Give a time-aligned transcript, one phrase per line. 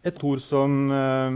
[0.00, 1.32] Et ord som, eh,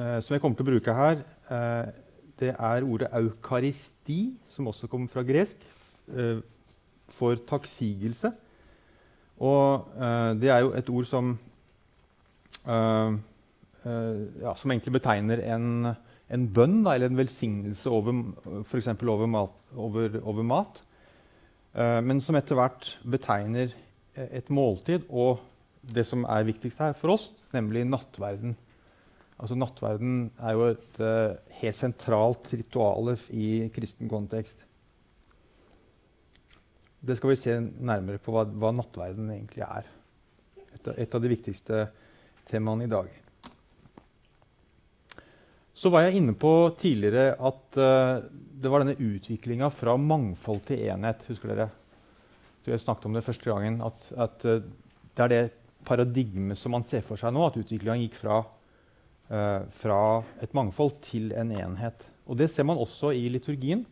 [0.00, 1.20] eh, som jeg kommer til å bruke her,
[1.50, 1.92] eh,
[2.40, 5.56] det er ordet eukaristi, som også kommer fra gresk,
[7.08, 8.32] for takksigelse.
[9.40, 9.86] Og
[10.38, 11.38] det er jo et ord som
[12.66, 15.96] ja, Som egentlig betegner en,
[16.30, 18.12] en bønn da, eller en velsignelse over
[18.62, 18.86] f.eks.
[19.02, 20.82] Over, mat, over, over mat.
[21.74, 23.74] men som etter hvert betegner
[24.14, 25.40] et måltid og
[25.86, 28.56] det som er viktigst her for oss, nemlig nattverden.
[29.36, 34.62] Altså Nattverden er jo et uh, helt sentralt ritual i kristen kontekst.
[37.06, 39.90] Det skal vi se nærmere på hva, hva nattverden egentlig er.
[40.72, 41.84] Et, et, av de viktigste
[42.48, 43.12] temaene i dag.
[45.76, 48.24] Så var jeg inne på tidligere at uh,
[48.56, 51.28] det var denne utviklinga fra mangfold til enhet.
[51.28, 51.68] Husker dere?
[52.64, 53.82] Så jeg snakket om det første gangen.
[53.84, 54.64] At, at uh,
[55.12, 55.44] det er det
[55.86, 58.40] paradigmet som man ser for seg nå, at utviklinga gikk fra,
[59.30, 60.00] uh, fra,
[60.42, 62.08] et mangfold til en enhet.
[62.26, 63.84] Og Det ser man også i liturgien,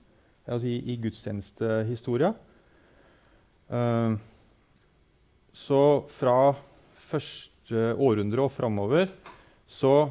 [0.47, 2.35] altså i, i gudstjenestehistoria.
[3.71, 4.19] Uh,
[5.55, 6.55] så fra
[7.07, 9.09] første århundre og framover
[9.71, 10.11] så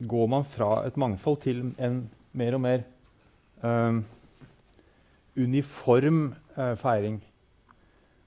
[0.00, 2.00] går man fra et mangfold til en
[2.34, 2.82] mer og mer
[3.62, 4.00] uh,
[5.36, 7.18] uniform feiring.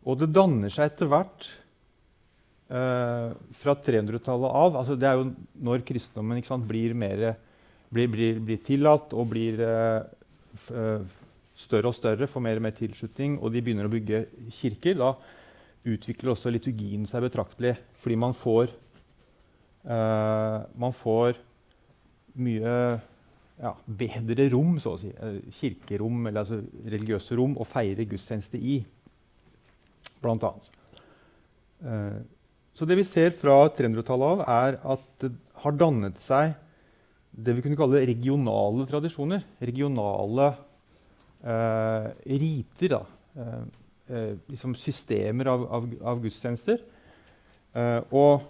[0.08, 1.48] Og det danner seg etter hvert
[2.68, 5.30] fra 300-tallet av altså Det er jo
[5.64, 7.38] når kristendommen sant, blir, mer,
[7.88, 11.00] blir, blir, blir, tillatt og blir uh,
[11.58, 14.26] større og større, får mer og mer tilslutning, og de begynner å bygge
[14.60, 15.14] kirker, da
[15.88, 17.78] utvikler også liturgien seg betraktelig.
[18.04, 18.74] Fordi man får,
[19.88, 21.40] uh, man får
[22.38, 22.74] mye
[23.58, 25.14] ja, bedre rom, så å si.
[25.62, 28.82] Kirkerom, eller altså religiøse rom, å feire gudstjeneste i,
[30.22, 30.74] blant annet.
[32.78, 35.32] Så det vi ser fra 300-tallet av, er at det
[35.64, 36.54] har dannet seg
[37.38, 39.42] det vi kunne kalle regionale tradisjoner.
[39.66, 40.52] Regionale
[41.42, 42.10] eh,
[42.42, 43.00] riter.
[43.38, 43.64] Eh,
[44.14, 46.84] eh liksom systemer av, av, av gudstjenester.
[47.74, 48.46] Eh, og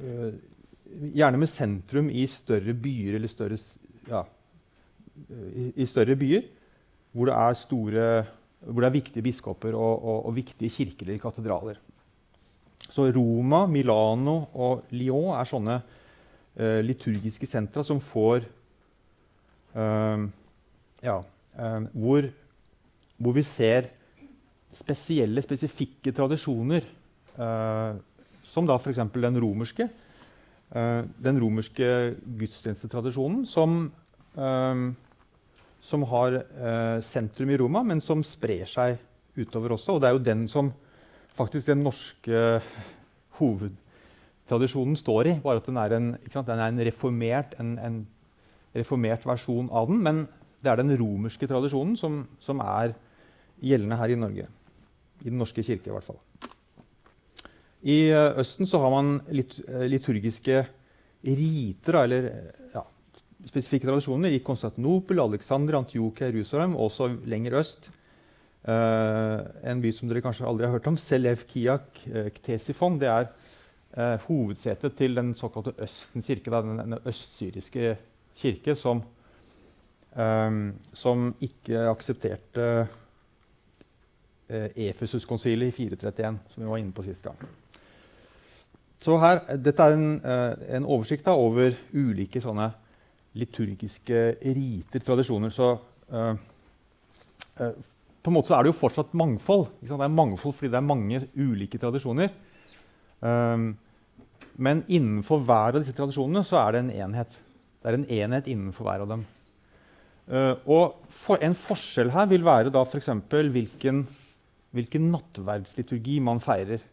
[0.00, 0.40] eh,
[1.20, 3.60] gjerne med sentrum i større byer eller større,
[4.08, 4.24] ja,
[5.28, 6.48] i, i, større byer.
[7.12, 8.08] Hvor det er, store,
[8.64, 11.84] hvor det er viktige biskoper og, og, og viktige kirker eller katedraler.
[12.86, 18.46] Så Roma, Milano og Lyon er sånne uh, liturgiske sentra som får
[19.76, 20.24] uh,
[21.04, 22.30] Ja, uh, hvor,
[23.18, 23.92] hvor, vi ser
[24.74, 26.84] spesielle, spesifikke tradisjoner,
[28.44, 28.98] som da f.eks.
[29.14, 29.86] den romerske.
[30.68, 31.86] den romerske
[32.38, 33.78] gudstjenestetradisjonen som,
[35.80, 36.36] som har
[37.00, 38.98] sentrum i Roma, men som sprer seg
[39.38, 39.96] utover også.
[39.96, 40.72] Og det er jo den som
[41.38, 42.60] faktisk den norske
[43.38, 45.34] hovedtradisjonen står i.
[45.42, 47.98] Bare at den er en, den er en, reformert, en, en,
[48.76, 50.02] reformert, versjon av den.
[50.04, 50.24] Men
[50.62, 52.96] det er den romerske tradisjonen som, som, er
[53.62, 54.48] gjeldende her i Norge.
[55.24, 56.20] I Den norske kirke, i hvert fall.
[57.82, 60.64] I uh, Østen så har man uh, liturgiske
[61.26, 62.28] riter, eller
[62.74, 62.82] ja,
[63.46, 67.90] spesifikke tradisjoner, i Konstantinopel, Alexander, Antiokia, Jerusalem, også lenger øst.
[68.68, 72.98] Uh, en by som dere kanskje aldri har hørt om, Selevkiak uh, Ktesifon.
[73.00, 77.94] Det er uh, hovedsetet til den såkalte Østens kirke, den, den østsyriske
[78.36, 79.00] kirke, som,
[80.94, 87.40] som ikke aksepterte uh, Efesus-konsilet i 431, som vi var inne på sist gang.
[89.00, 90.08] Så her, Dette er en,
[90.76, 92.72] en oversikt da, over ulike sånne
[93.38, 95.54] liturgiske riter, tradisjoner.
[95.54, 95.76] Så
[98.28, 99.70] på en måte så er det jo fortsatt mangfold.
[99.80, 102.28] Det er mangfold fordi det er mange ulike tradisjoner.
[103.24, 103.70] Um,
[104.60, 107.38] men innenfor hver av disse tradisjonene så er det en enhet.
[107.80, 109.24] Det er en enhet innenfor hver av dem.
[110.28, 113.08] Uh, og for, En forskjell her vil være da f.eks.
[113.32, 114.04] Hvilken,
[114.76, 116.84] hvilken nattverdsliturgi man feirer.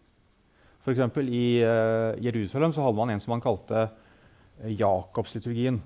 [0.86, 5.84] For I uh, Jerusalem så hadde man en som man kalte uh, Jakobsliturgien.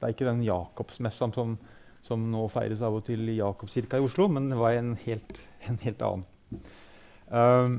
[0.00, 1.58] Det er ikke den Jakobsmessa som
[2.04, 5.38] som nå feires av og til i Jakobskirka i Oslo, men det var en helt,
[5.68, 6.26] en helt annen.
[7.34, 7.78] Um,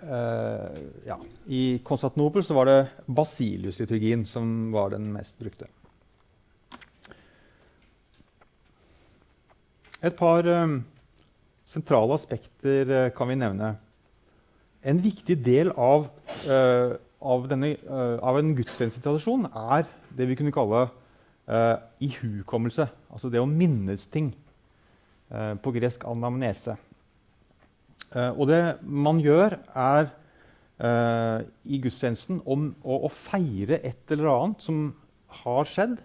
[0.00, 1.18] uh, ja.
[1.46, 5.68] I Konstantinopel var det Basilius-liturgien som var den mest brukte.
[10.00, 10.80] Et par um,
[11.68, 13.74] sentrale aspekter uh, kan vi nevne.
[14.80, 16.06] En viktig del av,
[16.48, 17.74] av, denne,
[18.24, 19.84] av en gudstjenestetradisjon er
[20.16, 20.86] det vi kunne kalle
[21.50, 22.86] uh, ihukommelse.
[23.10, 24.32] Altså det å minnes ting.
[25.30, 26.76] Uh, på gresk anamnese.
[28.10, 30.08] Uh, og det man gjør, er
[30.82, 34.88] uh, i gudstjenesten om å, å, feire et eller annet som
[35.42, 35.98] har skjedd,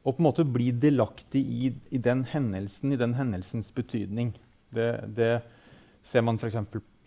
[0.00, 4.32] og på en måte bli delaktig i, i den hendelsen, i den hendelsens betydning.
[4.72, 5.32] Det, det
[6.06, 6.56] ser man f.eks.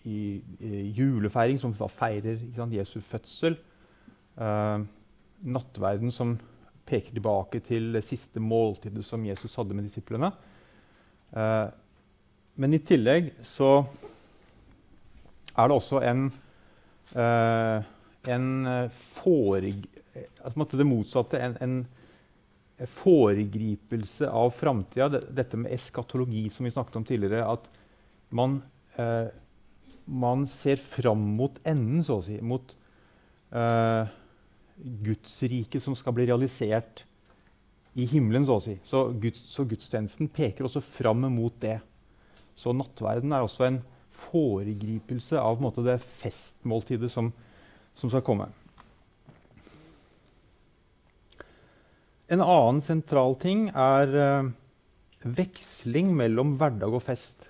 [0.04, 0.20] I,
[0.60, 3.56] i julefeiring, som feirer sant, Jesu fødsel.
[4.36, 4.84] Eh,
[5.44, 6.36] nattverden, som
[6.86, 10.32] peker tilbake til det siste måltidet som Jesus hadde med disiplene.
[11.32, 11.68] Eh,
[12.62, 13.72] men i tillegg så
[15.54, 16.28] er det også en,
[17.16, 17.90] eh,
[18.36, 18.50] en
[19.18, 19.86] foreg,
[20.46, 21.42] altså det motsatte.
[21.42, 21.78] En, en
[22.90, 25.10] foregripelse av framtida.
[25.10, 27.46] Dette med eskatologi, som vi snakket om tidligere.
[27.46, 27.68] At
[28.30, 28.62] man,
[28.96, 29.28] eh,
[30.06, 32.40] man ser fram mot enden, så å si.
[32.42, 32.76] Mot
[33.52, 34.08] eh,
[34.78, 37.04] Guds rike som skal bli realisert
[37.94, 38.76] i himmelen, så å si.
[38.88, 41.78] Så, Guds, så gudstjenesten peker også fram mot det.
[42.58, 43.80] Så nattverden er også en
[44.30, 47.32] foregripelse av en måte, det festmåltidet som,
[47.98, 48.50] som, skal komme.
[52.34, 54.52] En annen sentral ting er uh,
[55.24, 57.50] veksling mellom hverdag og fest.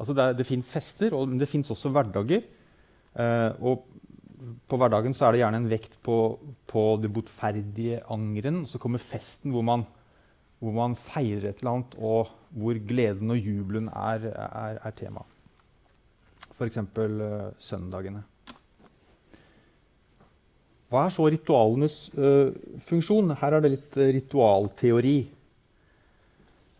[0.00, 2.42] Altså det, det fins fester, men det fins også hverdager.
[3.14, 3.86] Uh, og
[4.40, 6.16] på hverdagen så er det gjerne en vekt på,
[6.70, 8.62] på det botferdige angeren.
[8.68, 9.84] Så kommer festen hvor man,
[10.62, 15.24] hvor man, feirer et eller annet, og hvor gleden og jubelen er, er, er tema.
[16.56, 16.80] F.eks.
[16.96, 18.24] Uh, søndagene.
[20.90, 22.50] Hva er så ritualenes uh,
[22.88, 23.30] funksjon?
[23.38, 25.18] Her er det litt uh, ritualteori.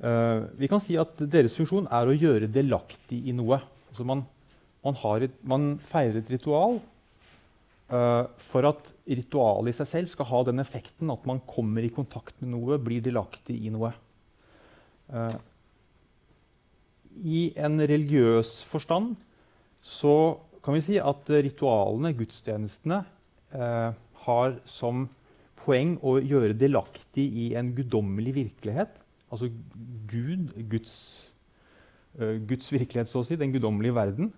[0.01, 3.61] Uh, vi kan si at deres funksjon er å gjøre delaktig i noe.
[3.93, 4.25] Altså man,
[4.85, 6.81] man, et, man feirer et ritual
[7.91, 12.37] for at ritualet i seg selv skal ha den effekten at man kommer i kontakt
[12.39, 13.91] med noe, blir delaktig i noe.
[15.11, 15.35] Uh,
[17.19, 19.17] I en religiøs forstand
[19.83, 23.03] så kan vi si at ritualene, gudstjenestene,
[23.57, 23.91] uh,
[24.23, 25.09] har som
[25.65, 28.95] poeng å gjøre delaktig i en guddommelig virkelighet.
[29.35, 29.51] Altså
[30.11, 30.95] Gud, Guds,
[32.19, 33.39] Guds virkelighet, så å si.
[33.41, 34.33] Den guddommelige verden.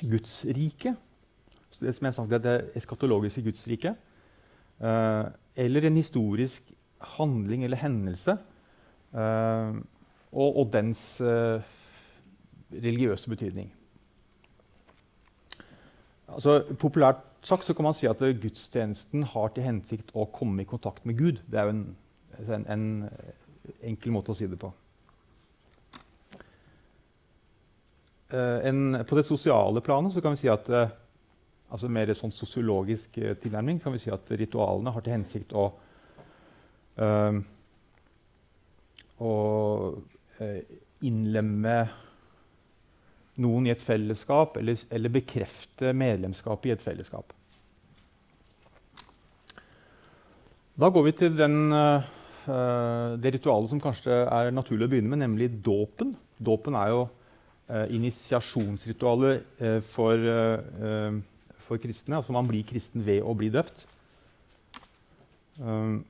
[0.00, 0.94] Guds rike.
[1.80, 3.94] Det som jeg har det eskatologiske Guds rike.
[4.80, 5.24] Eh,
[5.56, 8.38] eller en historisk handling eller hendelse.
[9.14, 9.74] Eh,
[10.32, 11.60] og, og, dens eh,
[12.72, 13.72] religiøse betydning.
[16.28, 21.06] Altså, populært sagt kan man si at gudstjenesten har til hensikt å komme i kontakt
[21.06, 21.44] med Gud.
[21.46, 21.84] Det er jo en,
[22.48, 22.88] en, en
[23.82, 24.72] enkel måte å si det på.
[28.36, 30.86] En, på det sosiale planet kan vi si at uh,
[31.72, 35.70] altså mer sånn sosiologisk uh, tilnærming kan vi si at ritualene har til hensikt å
[39.20, 39.32] å
[41.04, 41.74] innlemme
[43.44, 47.34] noen i et fellesskap, eller, eller bekrefte medlemskap i et fellesskap.
[50.76, 51.70] Da går vi til den,
[53.20, 56.12] det ritualet som kanskje er naturlig å begynne med, nemlig dåpen.
[56.36, 57.15] Dåpen er jo eh,
[57.68, 61.20] initiasjonsritualet eh, for, eh,
[61.66, 62.16] for, kristne.
[62.16, 63.86] Altså man blir kristen ved å bli døpt.
[65.58, 66.04] Um,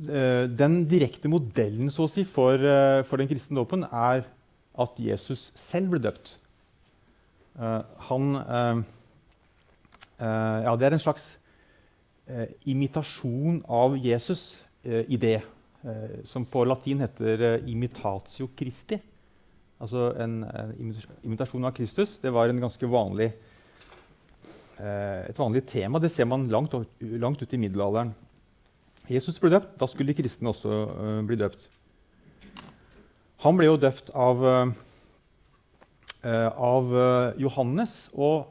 [0.00, 2.56] den direkte modellen så å si, for,
[3.04, 4.24] for den kristne dåpen er
[4.80, 6.38] at Jesus selv ble døpt.
[8.08, 8.30] Han
[10.16, 11.26] Ja, det er en slags
[12.64, 15.42] imitasjon av Jesus i det.
[15.80, 19.00] Eh, som på latin heter eh, 'imitatio Christi'.
[19.80, 22.18] Altså en, en, imitasjon av Kristus.
[22.20, 23.32] Det var vanlig,
[24.76, 25.98] eh, et vanlig tema.
[25.98, 28.14] Det ser man langt, langt ut i middelalderen.
[29.08, 29.80] Jesus ble døpt.
[29.80, 31.68] Da skulle de kristne også uh, bli døpt.
[33.42, 34.70] Han ble jo døpt av, uh,
[36.54, 38.10] av uh, Johannes.
[38.12, 38.46] Og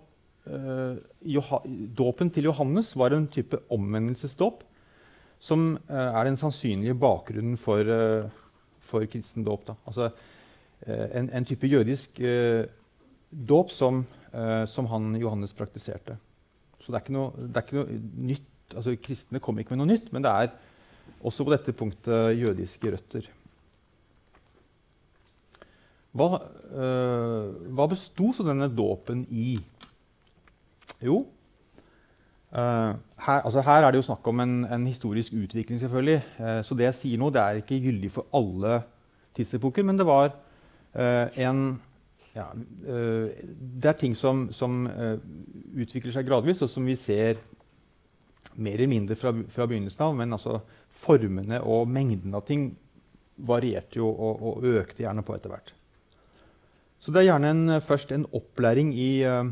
[1.95, 4.63] dåpen til Johannes var en type omvendelsesdåp
[5.39, 8.27] som uh, er den sannsynlige bakgrunnen for, uh,
[8.83, 9.71] for kristen dåp.
[9.87, 10.09] Altså,
[10.85, 12.19] uh, en, en, type jødisk
[13.29, 14.03] dåp som,
[14.65, 16.15] som, han Johannes praktiserte.
[16.81, 18.47] Så det er ikke noe, er ikke noe nytt.
[18.73, 20.49] Altså, kristne kommer ikke med noe nytt, men det er
[21.25, 23.27] også på dette punktet jødiske røtter.
[26.17, 26.39] Hva,
[27.69, 29.59] hva besto så denne dåpen i?
[31.05, 31.21] Jo,
[32.49, 36.21] Uh, her, altså her, er det jo snakk om en, en historisk utvikling, selvfølgelig.
[36.39, 38.81] Eh, så det jeg sier nå, det er ikke gyldig for alle
[39.37, 40.31] tidsepoker, men det var
[40.95, 41.79] eh, en
[42.35, 44.83] ja, Det er ting som, som
[45.75, 47.39] utvikler seg gradvis, og som vi ser
[48.53, 50.13] mer eller mindre fra, fra begynnelsen av.
[50.15, 50.59] Men altså,
[51.01, 52.69] formene og mengden av ting
[53.49, 55.73] varierte jo og, og økte gjerne på etter hvert.
[57.01, 59.49] Så det er gjerne en, først en opplæring i uh,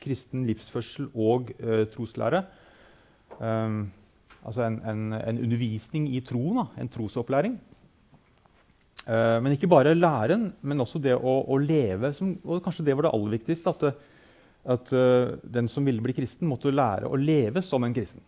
[0.00, 1.50] kristen livsførsel og
[1.92, 2.44] troslære.
[3.40, 3.92] Um,
[4.42, 7.58] altså en, en, en, undervisning i troen, en trosopplæring.
[9.02, 12.12] Uh, men ikke bare læren, men også det å, å leve.
[12.14, 13.72] Som, og kanskje det var det aller viktigste.
[13.72, 14.04] At,
[14.76, 18.22] at uh, den som ville bli kristen, måtte lære å leve som en kristen.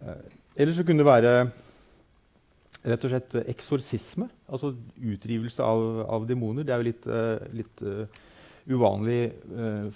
[0.00, 0.22] Uh,
[0.56, 1.34] ellers så kunne det være
[2.86, 4.30] rett og slett eksorsisme.
[4.46, 6.64] Altså utrivelse av, av demoner.
[6.64, 7.08] Det er jo litt,
[7.58, 7.82] litt
[8.70, 9.20] uvanlig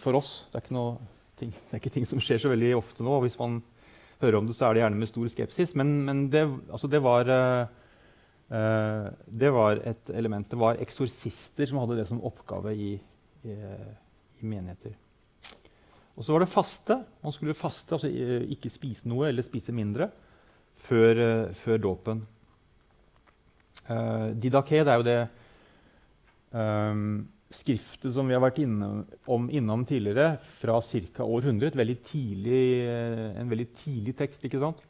[0.03, 0.33] for oss.
[0.51, 0.97] Det er ikke noe
[1.41, 3.19] ting, det er ikke ting som skjer så veldig ofte nå.
[3.25, 3.61] Hvis man
[4.21, 5.75] hører om det, så er det gjerne med stor skepsis.
[5.79, 10.49] Men, men det, altså det, var, uh, det, var, et element.
[10.51, 12.91] Det var eksorsister som hadde det som oppgave i,
[13.45, 14.97] i, i menigheter.
[16.17, 16.99] Og så var det faste.
[17.25, 18.11] Man skulle faste, altså
[18.53, 20.11] ikke spise noe eller spise mindre
[20.85, 22.25] før, uh, før dåpen.
[23.91, 25.21] Uh, didaké, det er jo det
[26.55, 31.27] um, skriftet som vi har vært innom, om, innom tidligere, fra ca.
[31.27, 31.75] år 100.
[31.79, 32.63] Veldig tidlig,
[33.41, 34.45] en veldig tidlig tekst.
[34.47, 34.85] ikke sant?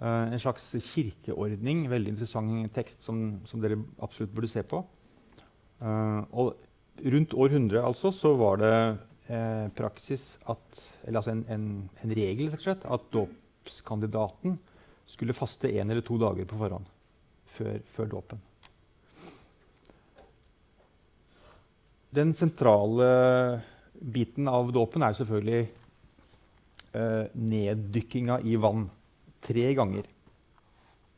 [0.00, 1.84] Uh, en slags kirkeordning.
[1.92, 4.82] Veldig interessant tekst som, som dere absolutt burde se på.
[5.84, 6.54] Uh, og
[7.14, 8.74] rundt år 100 altså, så var det
[9.28, 11.68] uh, praksis at, eller altså en, en,
[12.02, 14.58] en regel slett, at dåpskandidaten
[15.10, 16.88] skulle faste én eller to dager på forhånd
[17.56, 18.42] før, før dåpen.
[22.14, 23.06] Den sentrale
[23.94, 25.62] biten av dåpen er selvfølgelig
[26.94, 28.84] eh, neddykkinga i vann.
[29.42, 30.06] Tre ganger.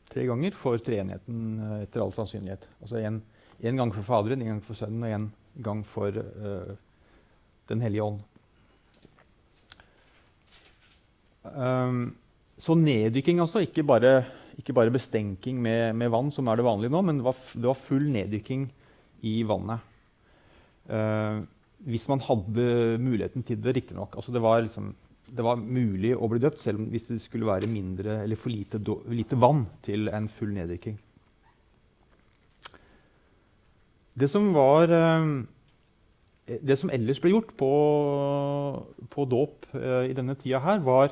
[0.09, 2.65] Tre ganger for treenigheten eh, etter all sannsynlighet.
[2.81, 5.27] Altså en gang for Faderen, en gang for Sønnen og en
[5.67, 6.73] gang for eh,
[7.67, 8.21] Den hellige ånd.
[11.43, 12.15] Um,
[12.57, 13.59] så neddykking, altså.
[13.65, 14.21] Ikke bare,
[14.57, 17.67] ikke bare bestenking med, med, vann, som er det vanlige nå, men det var, det
[17.67, 18.65] var full neddykking
[19.27, 19.83] i vannet.
[20.87, 21.43] Uh,
[21.87, 24.15] hvis man hadde muligheten til det, riktignok.
[24.15, 24.93] Altså det, var liksom,
[25.27, 28.79] det var mulig å bli døpt selv om hvis det skulle være mindre for lite,
[29.11, 30.97] lite vann til en full neddykking.
[34.17, 35.43] Det som var uh,
[36.47, 37.71] Det som ellers ble gjort på,
[39.13, 41.11] på dåp uh, i denne tida her, var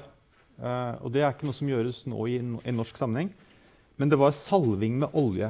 [1.03, 3.27] Og det er ikke noe som gjøres nå i en norsk sammenheng,
[3.99, 5.49] men det var salving med olje.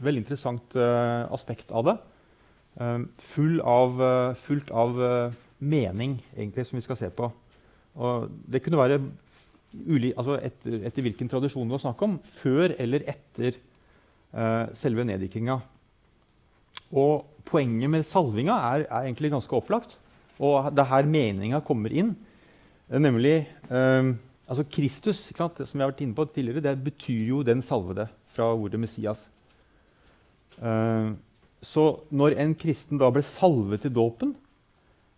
[0.00, 1.94] Veldig interessant aspekt av det.
[2.78, 7.30] Ehm, full av, eh, fullt av eh, mening, egentlig, som vi skal se på.
[7.98, 9.00] Og det kunne være
[9.90, 12.16] uli, altså etter, etter, hvilken tradisjon det var snakk om.
[12.40, 13.58] Før eller etter
[14.32, 15.58] uh, selve neddykkinga.
[16.96, 19.98] Og poenget med salvinga er, er, egentlig ganske opplagt.
[20.40, 22.14] Og det er her meninga kommer inn.
[22.90, 24.14] Nemlig um,
[24.48, 28.48] altså Kristus, som vi har vært inne på tidligere, det betyr jo den salvede fra
[28.54, 29.26] ordet Messias.
[30.58, 31.14] Uh,
[31.60, 34.34] så når en kristen da ble salvet til dåpen,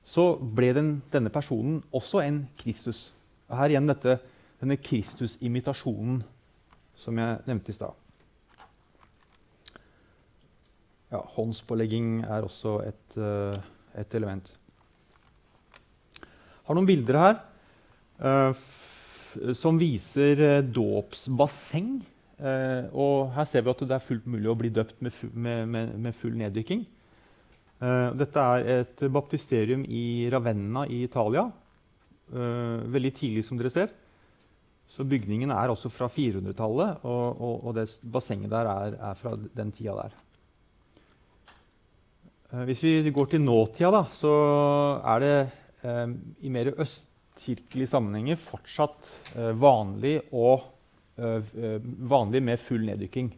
[0.03, 3.11] så ble den, denne personen også en Kristus.
[3.47, 4.19] Og her igjen dette,
[4.63, 6.23] denne Kristus-imitasjonen
[6.99, 7.99] som jeg nevnte i stad.
[11.13, 13.57] Ja, håndspålegging er også et, uh,
[13.99, 14.47] et element.
[16.23, 17.35] Jeg har noen bilder her
[18.23, 22.01] uh, som viser uh.
[22.43, 25.61] Uh, og her ser vi at det er fullt mulig å bli døpt med, med,
[25.71, 26.81] med, med full neddykking.
[27.79, 31.45] Uh, dette er et baptisterium i Ravenna i Italia.
[32.33, 33.95] Uh, veldig tidlig, som dere ser.
[34.91, 39.37] Så bygningen er også fra 400-tallet, og, og, og, det bassenget der er, er fra
[39.39, 40.19] den tida der.
[42.67, 44.33] hvis vi går til nåtida, da, så
[45.15, 45.37] er det
[46.45, 49.09] i mer østkirkelige sammenhenger fortsatt
[49.57, 50.82] vanlig å Eh, eh,
[51.17, 53.33] vanlig med full neddykking.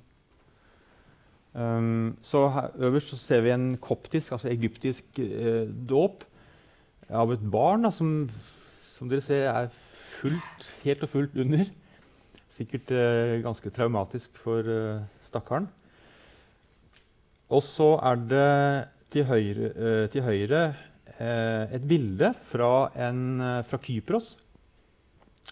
[1.54, 6.24] Um, så her, Øverst så ser vi en koptisk, altså egyptisk eh, dåp
[7.14, 8.24] av et barn da, som,
[8.82, 9.68] som, dere ser er
[10.18, 11.70] fullt, helt og fullt under.
[12.50, 15.68] Sikkert eh, ganske traumatisk for eh, stakkaren.
[17.54, 18.50] Og så er det
[19.14, 20.64] til høyre, eh, til høyre
[21.20, 24.34] eh, et bilde fra, en, fra Kypros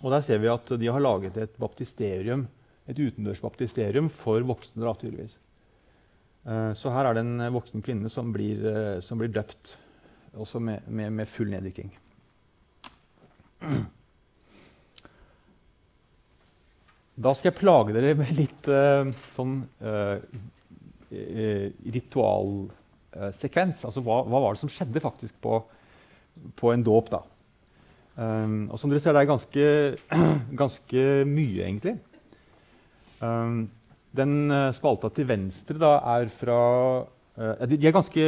[0.01, 2.47] og der ser vi at de har laget et baptisterium,
[2.89, 4.83] et utendørs baptisterium for voksne.
[4.83, 5.37] Da, tydeligvis.
[6.43, 9.77] Uh, så her er det en voksen kvinne som blir, uh, som blir døpt,
[10.35, 11.93] også med, med, med full neddykking.
[17.23, 19.07] Da skal jeg plage dere med litt uh,
[19.37, 19.61] sånn
[21.93, 23.85] ritualsekvens.
[23.85, 25.61] altså hva, hva, var det som skjedde faktisk på,
[26.59, 27.13] på en dåp?
[27.13, 27.21] da?
[28.13, 29.69] Um, og som dere ser, det er ganske,
[30.63, 31.97] ganske mye, egentlig.
[33.23, 33.71] Um,
[34.13, 36.57] Den uh, spalta til venstre da, er fra
[37.01, 38.27] uh, De er ganske,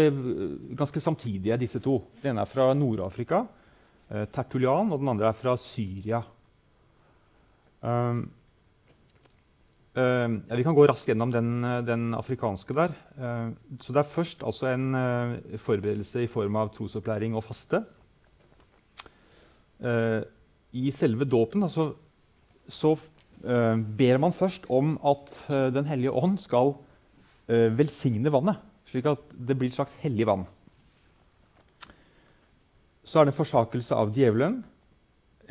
[0.79, 1.99] ganske, samtidige, disse to.
[2.23, 6.23] Den ene er fra Nord-Afrika, uh, Tertulian, og den andre er fra Syria.
[7.85, 8.25] Um,
[9.95, 12.97] ja, vi kan gå raskt gjennom den, den afrikanske der.
[13.79, 14.89] så det er først altså en
[15.63, 17.85] forberedelse i form av trosopplæring og faste.
[20.75, 21.93] I selve dåpen altså,
[22.69, 26.77] så uh, ber man først om at uh, Den hellige ånd skal
[27.45, 28.57] velsigne vannet,
[28.89, 30.47] slik at det blir et slags hellig vann.
[33.05, 34.63] Så er det en forsakelse av djevelen.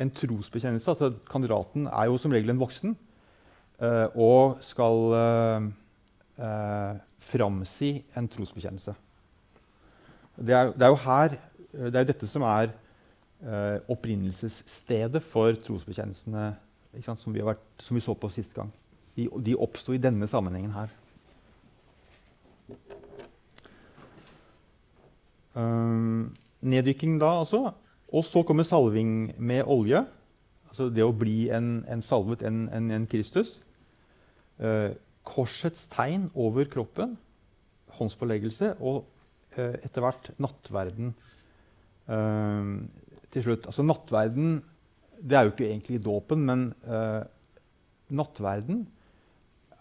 [0.02, 0.90] En trosbekjennelse.
[0.90, 2.96] at Kandidaten er jo som regel en voksen
[4.18, 5.14] og skal
[7.22, 8.96] framsi en trosbekjennelse.
[10.34, 11.38] Det er, det er, jo her
[11.70, 12.74] Det er dette som er
[13.44, 16.46] opprinnelsesstedet for trosbekjennelsene
[17.02, 18.70] som vi, vært, som, vi så på sist gang.
[19.16, 20.92] De, de oppsto i denne sammenhengen her.
[25.54, 26.34] Um,
[26.66, 27.72] neddykking da, altså.
[28.14, 30.04] Og så kommer salving med olje.
[30.70, 33.58] Altså det å bli en, en salvet, en, en, en Kristus.
[34.58, 34.94] Uh,
[35.26, 37.16] korsets tegn over kroppen.
[37.98, 38.74] Håndspåleggelse.
[38.80, 39.04] Og
[39.58, 41.14] uh, etter hvert nattverden
[43.34, 43.66] til slutt.
[43.70, 44.62] Altså nattverden
[45.24, 47.22] det er jo ikke egentlig dåpen, men uh,
[48.12, 48.84] nattverden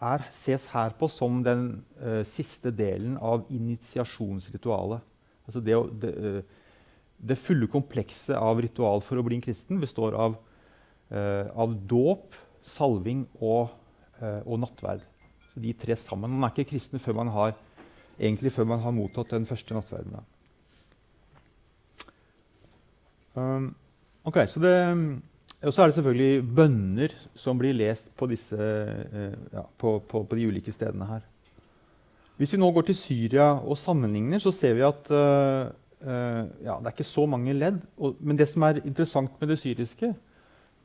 [0.04, 1.68] er, ses her på som den
[2.00, 5.04] uh, siste delen av initiasjonsritualet.
[5.48, 6.80] Altså det, det, uh,
[7.20, 10.40] det, fulle komplekset av ritual for å bli en kristen består av,
[11.14, 12.34] av dåp,
[12.66, 13.70] salving og,
[14.18, 15.04] og nattverd.
[15.52, 16.32] Så de tre sammen.
[16.32, 17.54] Man er ikke kristen før man har,
[18.18, 20.18] før man har mottatt den første nattverden.
[20.18, 20.33] Um,
[23.36, 24.76] ok, så det...
[25.64, 30.26] Og så er det selvfølgelig bønner som blir lest på, disse, eh, ja, på, på,
[30.28, 31.22] på, de ulike stedene her.
[32.36, 35.70] Hvis vi nå går til Syria og sammenligner, så ser vi at uh,
[36.04, 37.78] ja, det er ikke så mange ledd.
[37.96, 40.10] Og, men det som er interessant med det syriske,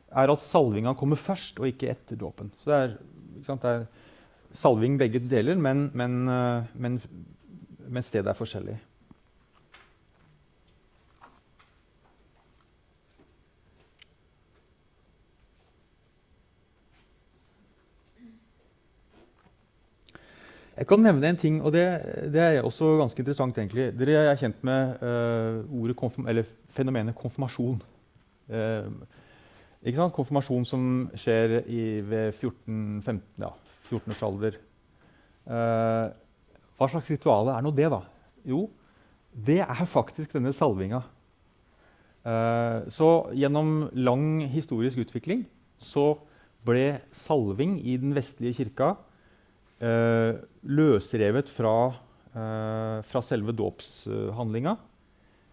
[0.08, 2.52] er at salvinga kommer først, og ikke etter dåpen.
[2.62, 2.94] Så det er,
[3.48, 4.14] sant, det er,
[4.54, 7.00] salving begge deler, men, men, uh, men,
[7.88, 8.78] men stedet er forskjellig.
[20.78, 21.84] Jeg kan nevne en ting, og det,
[22.30, 23.56] det er også ganske interessant.
[23.58, 23.88] egentlig.
[23.98, 26.28] Dere er kjent med uh, konfirm
[26.70, 27.80] fenomenet konfirmasjon.
[28.46, 28.86] Uh?
[30.14, 30.84] Konfirmasjon som
[31.18, 33.50] skjer i, ved 14-15 ja,
[33.90, 34.60] 14-årsalder.
[35.48, 36.14] Uh,
[36.78, 38.04] hva slags ritual er nå det, da?
[38.46, 38.68] Jo,
[39.34, 41.02] det er faktisk denne salvinga.
[42.92, 45.46] så gjennom lang historisk utvikling
[45.80, 46.18] så
[46.66, 49.07] ble salving i den vestlige kirka eh,
[49.78, 51.94] løsrevet fra,
[52.34, 54.76] eh, fra selve dåpshandlinga.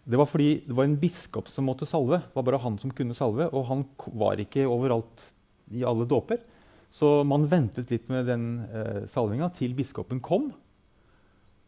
[0.05, 2.21] Det var fordi det var en biskop som måtte salve.
[2.21, 5.25] Det var bare han som kunne salve, og han var ikke overalt
[5.73, 6.39] i alle dåper.
[6.93, 10.53] Så man ventet litt med den eh, salvinga til biskopen kom.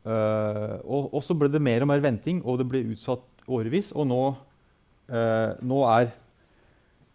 [0.07, 3.89] Uh, og, og, så ble det mer og mer venting, og det ble utsatt årevis.
[3.91, 4.21] Og nå,
[5.11, 6.13] uh, nå er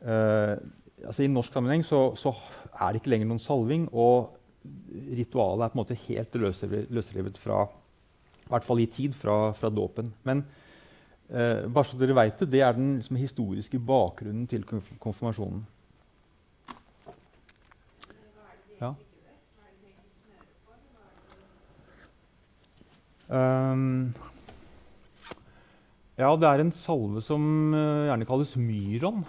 [0.05, 0.59] uh,
[1.07, 2.35] altså I norsk sammenheng så, så,
[2.72, 3.87] er det ikke lenger noen salving.
[3.96, 4.35] Og
[5.16, 9.70] ritualet er på en måte helt løsrevet fra I hvert fall i tid fra, fra
[9.72, 10.12] dåpen.
[10.29, 10.44] Men
[11.31, 15.64] eh, bare så dere vet det, det er den liksom, historiske bakgrunnen til konfirmasjonen.
[18.83, 18.92] Ja.
[23.33, 24.12] Um,
[26.18, 29.22] ja, det er en salve som uh, gjerne kalles myron.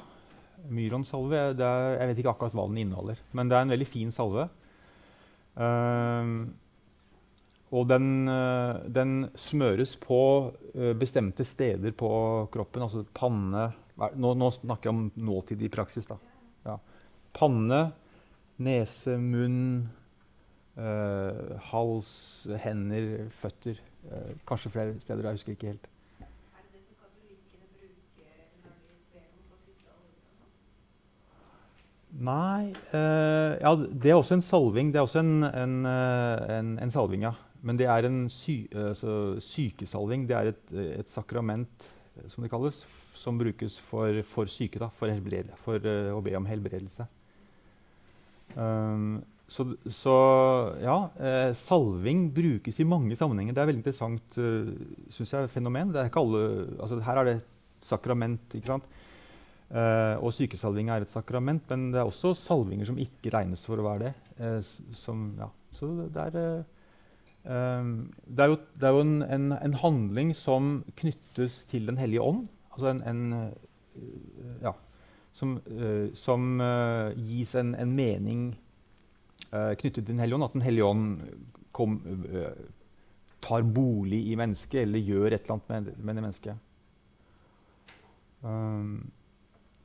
[0.74, 1.40] Myronsalve.
[1.60, 4.50] Jeg vet ikke akkurat hva den inneholder, men det er en veldig fin salve.
[5.54, 6.50] Uh,
[7.74, 12.10] og den, uh, den, smøres på uh, bestemte steder på
[12.54, 12.86] kroppen.
[12.86, 16.08] Altså panne Nå, nå snakker jeg om nåtid i praksis.
[16.10, 16.16] da.
[16.66, 16.80] Ja.
[17.38, 17.92] Panne,
[18.58, 19.86] nese, munn,
[20.74, 23.78] øh, hals, hender, føtter.
[24.50, 25.24] kanskje flere steder.
[25.24, 25.86] Jeg husker ikke helt.
[32.14, 34.92] Nei uh, Ja, det er også en salving.
[34.94, 37.34] Det er også en, en, eh, en, en salving, ja.
[37.64, 40.28] Men det er en sy, altså, sykesalving.
[40.30, 40.64] Det er et,
[41.00, 41.88] et, sakrament,
[42.28, 42.82] som det kalles,
[43.18, 44.82] som brukes for, for syke.
[44.82, 45.14] Da, for,
[45.64, 47.08] for uh, å be om helbredelse.
[48.60, 50.18] Um, så, så,
[50.82, 50.98] ja,
[51.56, 53.56] salving brukes i mange sammenhenger.
[53.56, 54.38] Det er et veldig interessant
[55.14, 55.94] synes jeg, fenomen.
[55.96, 56.44] Er Alle,
[56.80, 57.50] altså, her er det et
[57.86, 58.56] sakrament.
[58.58, 58.88] ikke sant?
[59.74, 63.82] Uh, og sykesalving er et sakrament, men det er også salvinger som ikke regnes for
[63.82, 64.12] å være det.
[64.38, 64.60] Uh,
[64.94, 66.36] som, ja, Så det er,
[67.50, 67.88] eh,
[68.30, 72.22] det er jo, det er jo en, en, en, handling som knyttes til Den hellige
[72.22, 72.46] ånd.
[72.76, 74.76] Altså en, en ja,
[75.34, 75.58] som,
[76.14, 76.62] som
[77.18, 78.54] gis en, mening
[79.50, 80.46] knyttet til Den hellige ånd.
[80.46, 81.18] At Den hellige ånd
[81.74, 81.98] kom,
[83.42, 86.56] tar bolig i mennesket eller gjør et eller annet med, med det mennesket.
[88.44, 89.12] Um,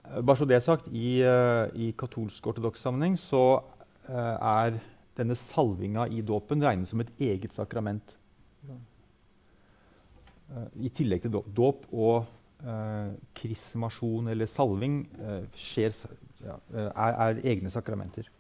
[0.09, 3.61] bare så det sagt, i, uh, i katolsk-ortodoks sammenheng så
[4.09, 4.79] uh, er
[5.19, 8.15] denne salvinga i dåpen regnet som et eget sakrament.
[10.81, 12.29] I tillegg til dåp og
[13.37, 15.03] krismasjon eller salving
[15.59, 15.93] skjer,
[16.41, 18.31] ja, er, er, egne sakramenter.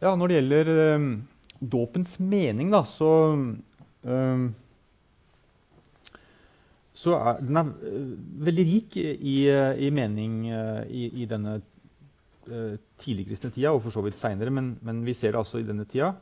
[0.00, 0.72] Ja, når det gjelder
[1.74, 3.10] dåpens mening, da, så
[7.04, 8.08] så er den er eh,
[8.48, 9.36] veldig rik i,
[9.86, 14.74] i mening eh, i, i denne uh, tidligkristne tida, og for så vidt seinere, men,
[14.84, 16.12] men, vi ser det altså i denne tida.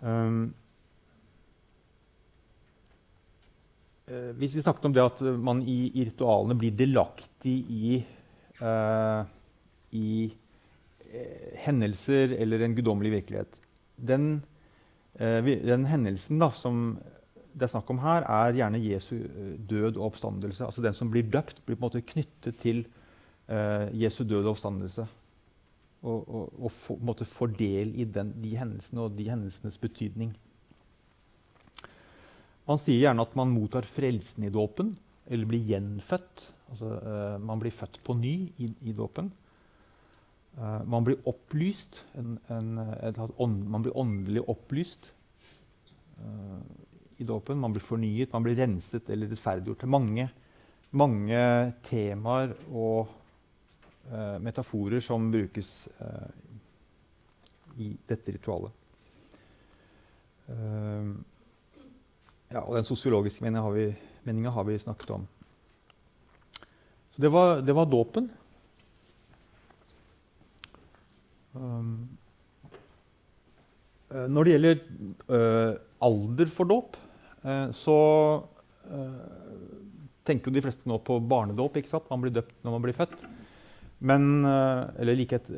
[0.00, 0.42] Um,
[4.08, 8.00] uh, hvis vi snakket om det at man i, i ritualene blir delaktig i,
[8.60, 9.24] uh,
[9.96, 10.30] i
[11.60, 13.56] hendelser eller en guddommelig virkelighet
[13.98, 14.44] Den,
[15.18, 16.92] den hendelsen da, som
[17.54, 20.64] det er snakk om her, er gjerne Jesu eh, død og oppstandelse.
[20.66, 22.84] Altså Den som blir døpt, blir på en måte knyttet til
[23.50, 25.06] uh, Jesu død og oppstandelse.
[26.00, 30.32] Og, og, og få, måte, får del i den, de hendelsene og de hendelsenes betydning.
[32.68, 34.94] Man sier gjerne at man mottar frelsen i dåpen,
[35.26, 36.46] eller blir gjenfødt.
[36.70, 39.32] Altså, uh, man blir født på ny i, i dåpen.
[40.58, 42.00] Uh, man blir opplyst.
[42.18, 45.10] En, en, et, ånd, man blir åndelig opplyst.
[46.20, 46.62] Uh,
[47.20, 47.58] i dåpen.
[47.60, 49.84] Man blir fornyet, man blir renset eller rettferdiggjort.
[49.92, 50.28] Mange,
[50.96, 51.40] mange
[51.86, 53.10] temaer og
[54.08, 56.30] uh, metaforer som brukes uh,
[57.80, 58.72] i dette ritualet.
[60.48, 61.12] Uh,
[62.50, 65.28] ja, og den sosiologiske meninga har, har, vi snakket om.
[67.12, 68.30] Så det var, det var dåpen.
[71.52, 72.08] Um,
[74.10, 76.96] når det gjelder alder for dåp,
[77.72, 77.98] så
[78.90, 79.20] eh,
[80.28, 81.78] tenker jo de fleste nå på barnedåp.
[81.80, 82.10] ikke sant?
[82.12, 83.24] Man blir døpt når man blir født.
[84.00, 85.48] Men, eh, eller like, et,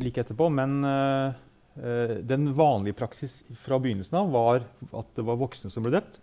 [0.00, 0.50] like, etterpå.
[0.52, 0.82] Men
[1.72, 6.18] den vanlige praksis fra begynnelsen av var at det var voksne som ble døpt.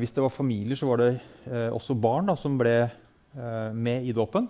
[0.00, 1.20] hvis det var familier, så var det
[1.68, 2.90] også barn da, som ble
[3.76, 4.48] med i dåpen.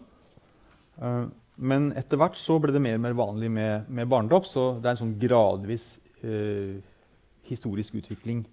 [1.56, 4.46] men etter hvert så ble det mer og mer vanlig med, med barnedåp.
[4.46, 5.98] Så det er en sånn gradvis
[7.42, 8.46] historisk utvikling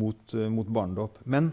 [0.00, 1.20] mot, uh, mot barnedåp.
[1.24, 1.52] Men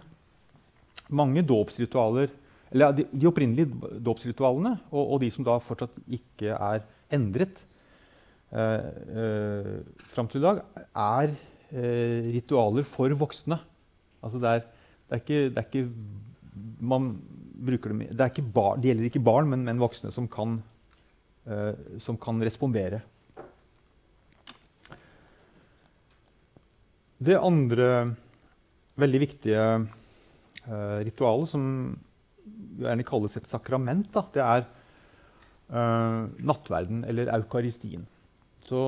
[1.09, 2.31] mange dåpsritualer,
[2.71, 6.83] eller de, de opprinnelige dåpsritualene, og, og, de som da fortsatt ikke er
[7.15, 7.61] endret
[8.51, 9.73] uh, uh,
[10.11, 11.33] fram til i dag, er
[11.71, 13.59] uh, ritualer for voksne.
[14.23, 14.65] Altså det, er,
[15.07, 17.13] det, er ikke, det er ikke man
[17.67, 20.59] bruker dem det, det gjelder ikke barn, men, men voksne som kan,
[22.03, 22.99] som kan respondere.
[27.23, 27.87] Det andre
[28.97, 29.63] veldig viktige
[30.67, 31.63] uh, ritualet, som
[32.81, 34.65] gjerne kalles et sakrament, da, det er
[35.73, 38.05] uh, nattverden, eller eukaristien.
[38.67, 38.79] Så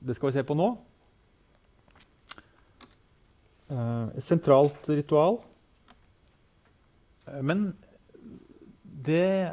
[0.00, 0.70] det skal vi se på nå.
[3.66, 5.40] Uh, et sentralt ritual.
[7.42, 7.72] Men
[9.06, 9.50] det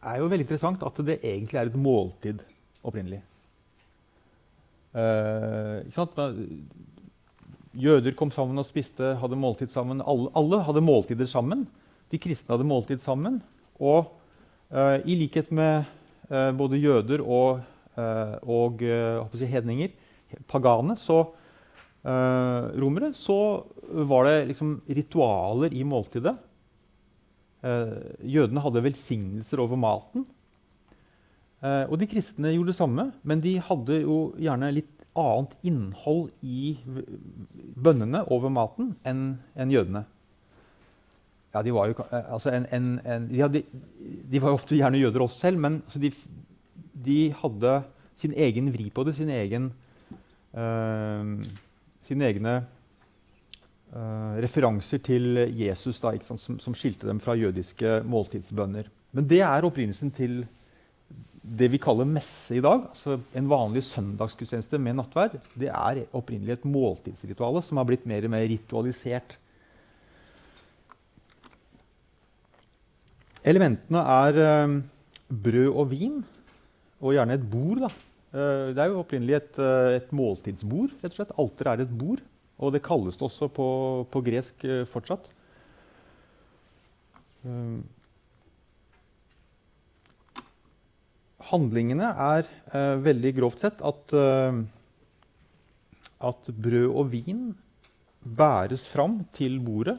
[0.00, 2.40] er jo veldig interessant at det egentlig er et måltid
[2.86, 3.20] opprinnelig.
[4.90, 5.84] Uh,
[7.70, 10.00] Jøder kom sammen og spiste, hadde måltid sammen.
[10.02, 11.68] Alle, alle hadde måltider sammen.
[12.10, 13.38] De kristne hadde måltid sammen.
[13.78, 14.10] Og
[14.74, 15.86] uh, i likhet med
[16.32, 17.62] uh, både jøder og,
[17.94, 18.82] uh, og
[19.38, 19.94] si, hedninger,
[20.50, 21.26] pagane, så
[22.00, 23.34] romere, så
[24.08, 26.32] var det liksom ritualer i måltidet.
[28.24, 30.24] jødene hadde velsignelser over maten.
[31.60, 36.76] og de kristne gjorde det samme, men de hadde jo gjerne litt annet innhold i
[37.76, 39.24] bønnene over maten enn
[39.58, 40.04] en jødene.
[41.50, 43.62] Ja, de var jo eh, altså en, en, en, de, hadde,
[44.30, 46.12] de, var ofte gjerne jøder også selv, men altså de,
[47.06, 47.80] de, hadde
[48.20, 49.70] sin egen vri på det, sin egen,
[50.52, 51.24] uh,
[52.06, 52.54] sine egne
[53.94, 58.90] uh, referanser til Jesus da, sant, som, som, skilte dem fra jødiske måltidsbønner.
[59.16, 60.42] Men det er opprinnelsen til
[61.50, 66.58] det vi kaller messe i dag, altså en vanlig søndagsgudstjeneste med nattverd, det er opprinnelig
[66.58, 69.34] et måltidsrituale som har blitt mer og mer ritualisert.
[73.40, 74.76] Elementene er eh,
[75.30, 76.20] brød og vin.
[77.00, 77.78] og gjerne et bord.
[77.80, 77.88] da.
[78.36, 80.90] Eh, det er jo opprinnelig et, eh, et måltidsbord.
[81.02, 81.38] rett og slett.
[81.38, 82.20] Alter er et bord,
[82.58, 85.30] og det kalles det også på, på gresk eh, fortsatt.
[87.44, 87.80] Eh,
[91.48, 94.60] handlingene er eh, veldig grovt sett at, eh,
[96.28, 97.50] at brød og vin
[98.20, 99.98] bæres fram til bordet.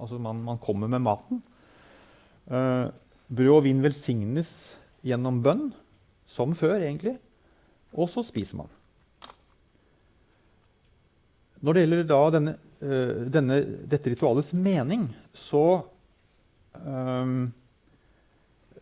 [0.00, 1.42] Altså man, man kommer med maten.
[2.50, 2.88] Eh,
[3.30, 4.50] brød og vin velsignes
[5.04, 5.68] gjennom bønn,
[6.26, 7.16] som før, egentlig.
[7.94, 8.72] Og så spiser man.
[11.64, 15.84] Når det gjelder da denne, eh, denne, dette ritualets mening, så
[16.76, 17.52] ehm,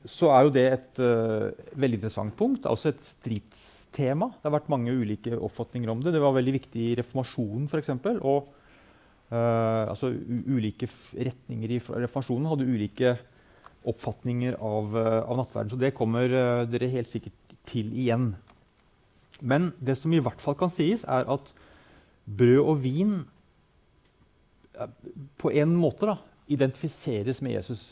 [0.08, 2.66] så er jo det et uh, veldig interessant punkt.
[2.66, 4.32] Også et stridstema.
[4.34, 6.14] Det har vært mange ulike oppfatninger om det.
[6.14, 7.92] Det var veldig viktig i reformasjonen f.eks.
[8.18, 8.48] Og
[9.30, 13.14] uh, altså, ulike retninger i reformasjonen hadde ulike
[13.88, 15.74] oppfatninger av, uh, av nattverden.
[15.74, 16.34] Så det kommer
[16.70, 18.32] dere helt sikkert til igjen.
[19.42, 21.54] Men det som i hvert fall kan sies, er at
[22.26, 23.16] brød og vin
[25.38, 26.16] på en måte da,
[26.50, 27.90] identifiseres med Jesus.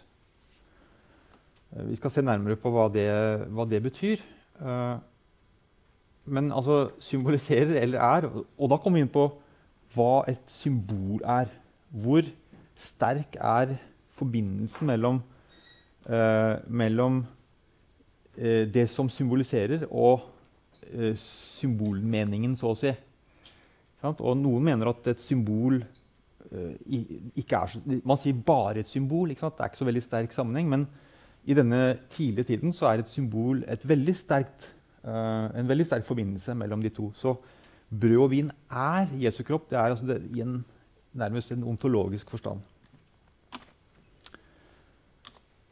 [1.77, 3.07] Eh, vi skal se nærmere på hva det,
[3.55, 4.23] hva det betyr.
[4.61, 4.97] Eh,
[6.31, 8.29] men altså symboliserer eller er.
[8.59, 9.29] Og da kommer vi inn på
[9.95, 11.51] hva et symbol er.
[11.91, 12.27] Hvor
[12.79, 13.77] sterk er
[14.19, 15.23] forbindelsen mellom,
[16.07, 17.25] eh, mellom
[18.41, 20.23] det som symboliserer, og
[21.19, 22.93] symbolmeningen, så å si.
[24.07, 25.83] Og noen mener at et symbol
[26.49, 29.29] ikke er så Man sier bare et symbol.
[29.29, 30.71] Det er ikke så veldig sterk sammenheng.
[30.71, 30.87] men
[31.51, 34.69] i denne tidlige tiden så er et symbol et veldig sterkt,
[35.03, 37.11] uh, en veldig sterk forbindelse mellom de to.
[37.19, 37.35] Så
[37.91, 39.67] brød og vin er Jesu kropp.
[39.71, 40.61] Det er altså det, i en,
[41.13, 42.61] nærmest en ontologisk forstand.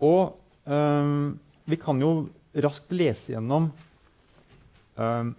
[0.03, 0.35] Og
[0.67, 2.29] um, vi kan jo
[2.65, 3.71] raskt lese gjennom
[4.97, 5.33] um,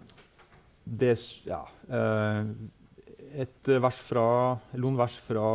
[0.84, 1.15] det
[1.47, 2.47] ja, uh,
[3.39, 4.25] et vers fra,
[4.75, 5.52] noen vers fra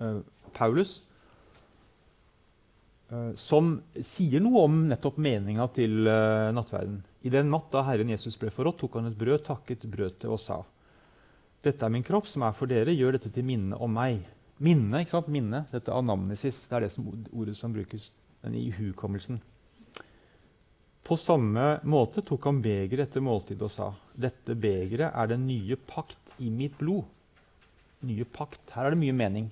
[0.00, 0.20] uh,
[0.56, 1.05] Paulus Eh,
[3.38, 6.98] som sier noe om nettopp meninga til uh, nattverden.
[7.22, 10.40] I den natt da Herren Jesus ble forrådt, tok han et brød, takket brødet og
[10.42, 10.62] sa:"
[11.62, 12.94] Dette er min kropp, som er for dere.
[12.94, 14.20] Gjør dette til minne om meg.
[14.62, 15.30] Minne, ikke sant?
[15.32, 18.10] Minne, dette anamnesis, det er det som, ordet som brukes.
[18.44, 19.40] Den ihukommelsen.
[21.06, 25.78] På samme måte tok han begeret etter måltid og sa:" Dette begeret er den nye
[25.78, 27.06] pakt i mitt blod.
[28.06, 28.62] Nye pakt.
[28.74, 29.50] Her er det mye mening.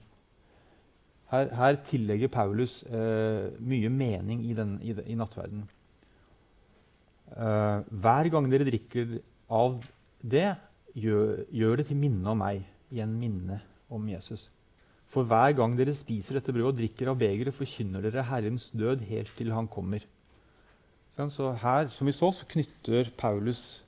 [1.34, 5.64] Her, her tillegger Paulus eh, mye mening i, den, i, i nattverden.
[7.34, 9.16] Eh, hver gang dere drikker
[9.50, 9.80] av
[10.22, 10.52] det,
[10.94, 12.62] gjør, gjør, det til minne om meg.
[12.94, 13.58] Igjen minne
[13.90, 14.46] om Jesus.
[15.10, 19.02] For hver gang dere spiser dette brødet og drikker av begeret, forkynner dere Herrens død
[19.08, 20.04] helt til Han kommer.
[21.14, 23.84] Så her, som vi så, så knytter Paulus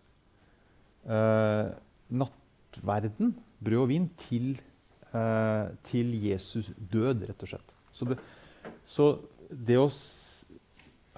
[1.07, 1.73] eh,
[2.11, 4.76] nattverden, brød og vin, til eh,
[5.87, 7.71] til Jesus død, rett og slett.
[7.97, 8.17] Så det,
[8.85, 9.07] så
[9.49, 9.87] det å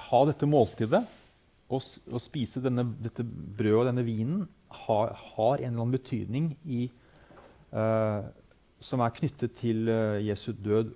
[0.09, 1.03] ha dette måltidet
[1.69, 4.45] og, spise denne, dette brødet og denne vinen
[4.87, 6.87] har, har, en eller annen betydning i,
[7.73, 8.29] eh,
[8.81, 10.93] som er knyttet til uh, Jesu død,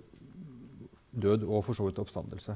[1.11, 2.55] død og for så vidt oppstandelse.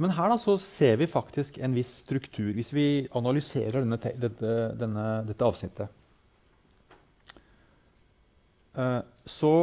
[0.00, 2.84] Men her da, ser vi faktisk en viss struktur hvis vi
[3.16, 5.99] analyserer denne, dette, denne, dette avsnittet.
[8.78, 9.54] Eh, så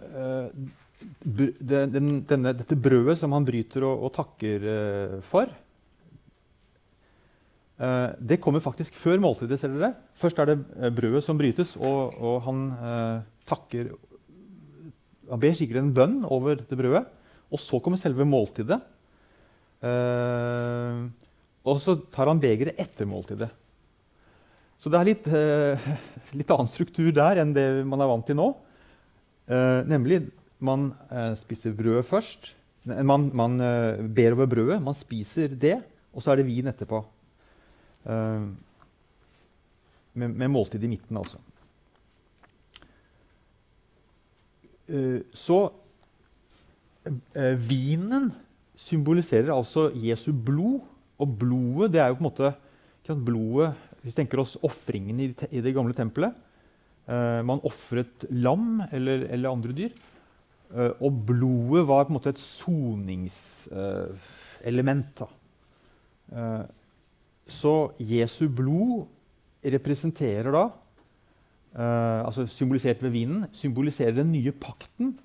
[0.00, 0.48] eh,
[1.24, 5.50] den, denne, dette brødet som han bryter og, og takker uh, for,
[7.80, 9.58] uh, det kommer faktisk før måltidet.
[9.60, 9.92] ser dere.
[10.16, 13.92] Først er det brødet som brytes, og, og han uh, takker
[15.28, 17.04] Han ber sikkert en bønn over dette brødet.
[17.52, 18.80] Og så kommer selve måltidet.
[21.64, 23.48] og så tar han begeret etter måltidet.
[24.84, 25.84] Så det er litt, eh,
[26.36, 28.50] litt, annen struktur der enn det man er vant til nå.
[29.48, 30.26] Eh, nemlig
[30.60, 32.50] man eh, spiser brødet først.
[32.84, 33.56] Man, man
[34.12, 35.78] ber over brødet, man spiser det,
[36.12, 36.98] og så er det vin etterpå.
[40.12, 41.40] Med, med, måltid i midten, altså.
[45.32, 45.62] Så
[47.70, 48.28] vinen
[48.76, 50.84] symboliserer altså Jesu blod.
[51.16, 52.52] Og blodet, det er jo på en måte
[53.24, 53.72] blodet
[54.04, 56.32] vi tenker oss ofringen i, i, det gamle tempelet.
[57.08, 59.90] Uh, man ofret lam eller, eller, andre dyr.
[60.74, 65.22] Uh, og blodet var på en måte et soningselement.
[66.32, 66.64] Uh,
[67.48, 69.06] så Jesu blod
[69.64, 70.70] representerer da,
[71.74, 75.18] altså symbolisert ved vinen, symboliserer den nye pakten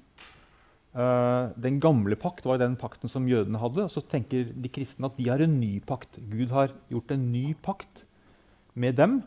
[0.89, 3.85] Uh, den gamle pakt var den pakten som jødene hadde.
[3.85, 6.17] Og så tenker de kristne at de har en ny pakt.
[6.31, 8.05] Gud har gjort en ny pakt
[8.79, 9.19] med dem.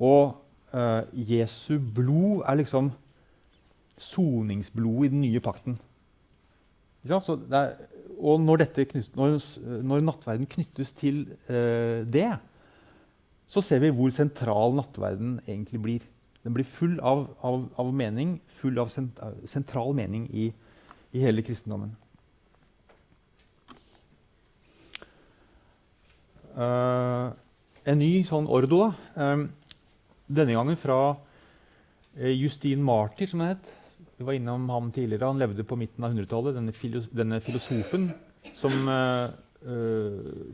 [0.00, 0.34] Og
[0.72, 2.90] eh, Jesu blod er liksom
[4.00, 5.78] soningsblodet i den nye pakten.
[7.04, 7.74] Er,
[8.20, 9.38] og når, knyttes, når,
[9.82, 12.30] når, nattverden knyttes til eh, det,
[13.50, 16.08] så ser vi hvor sentral nattverden egentlig blir.
[16.44, 20.50] Den blir full av, av, av mening, full av sentral mening i,
[21.12, 21.96] i hele kristendommen.
[26.50, 27.30] Uh,
[27.90, 28.90] en ny sånn ordo.
[29.18, 29.48] Um,
[30.30, 33.70] denne gangen fra uh, Justin Martyr, som det het.
[34.20, 35.30] Vi var innom ham tidligere.
[35.30, 36.56] Han levde på midten av 100-tallet.
[36.58, 38.10] Denne, filos denne, filosofen
[38.56, 39.28] som uh,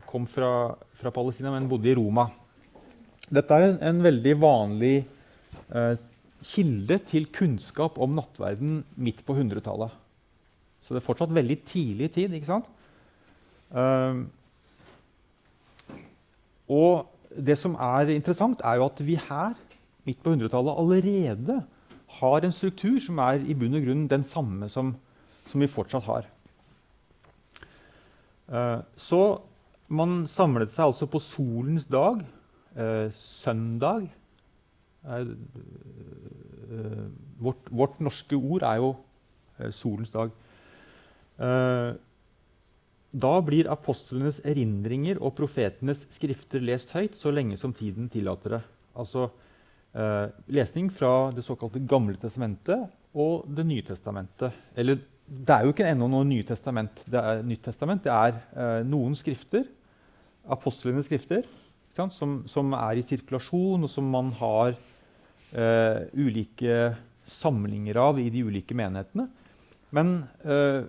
[0.07, 0.51] kom fra,
[0.99, 2.27] fra, Palestina, men bodde i Roma.
[3.27, 4.97] Dette er en, en veldig vanlig
[6.47, 9.95] kilde til kunnskap om nattverden midt på 100-tallet.
[10.83, 12.35] Så det er fortsatt veldig tidlig tid.
[12.35, 12.67] ikke sant?
[13.71, 14.27] Uh,
[16.67, 19.53] og det som er interessant, er jo at vi her
[20.07, 21.57] midt på 100-tallet allerede
[22.17, 24.95] har en struktur som er i bunn og grunn den samme som,
[25.49, 26.29] som vi fortsatt har.
[28.47, 29.21] Uh, så
[29.87, 32.23] man samlet seg altså på solens dag,
[32.79, 34.07] uh, søndag
[35.03, 35.27] uh,
[37.39, 38.95] vårt, vårt, norske ord er jo
[39.71, 40.33] solens dag.
[43.11, 48.63] Da blir apostlenes erindringer og profetenes skrifter lest høyt så lenge som tiden tillater det.
[48.99, 49.29] Altså
[49.95, 54.53] eh, lesning fra det såkalte Gamle testamentet og Det nye testamentet.
[54.75, 57.01] Eller det er jo ikke ennå noe Nye testament.
[57.09, 58.03] Det er Nytt testament.
[58.03, 59.65] Det er eh, noen skrifter,
[60.47, 61.47] apostlenes skrifter,
[62.13, 64.75] som, som, er i sirkulasjon, og som man har
[65.51, 66.93] eh, ulike
[67.27, 69.25] samlinger av i de ulike menighetene.
[69.97, 70.13] Men
[70.45, 70.85] eh,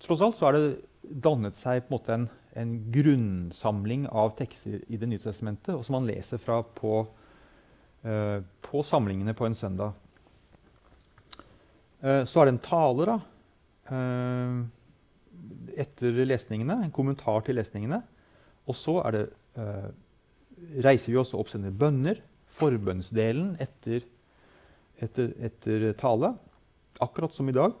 [0.00, 0.64] tross alt så er det
[1.10, 2.26] dannet seg på en, måte en,
[2.58, 7.02] en grunnsamling av tekster i Det nye testamentet, og som man leser fra på,
[8.06, 9.96] uh, på samlingene på en søndag.
[12.00, 13.18] Uh, så er det en tale da,
[13.90, 14.60] uh,
[15.80, 18.02] etter lesningene, en kommentar til lesningene.
[18.68, 19.24] Og så det,
[20.84, 22.20] reiser vi oss og oppsender bønner,
[22.60, 24.04] forbønnsdelen etter,
[25.00, 26.34] etter, etter tale,
[27.02, 27.74] akkurat som i dag.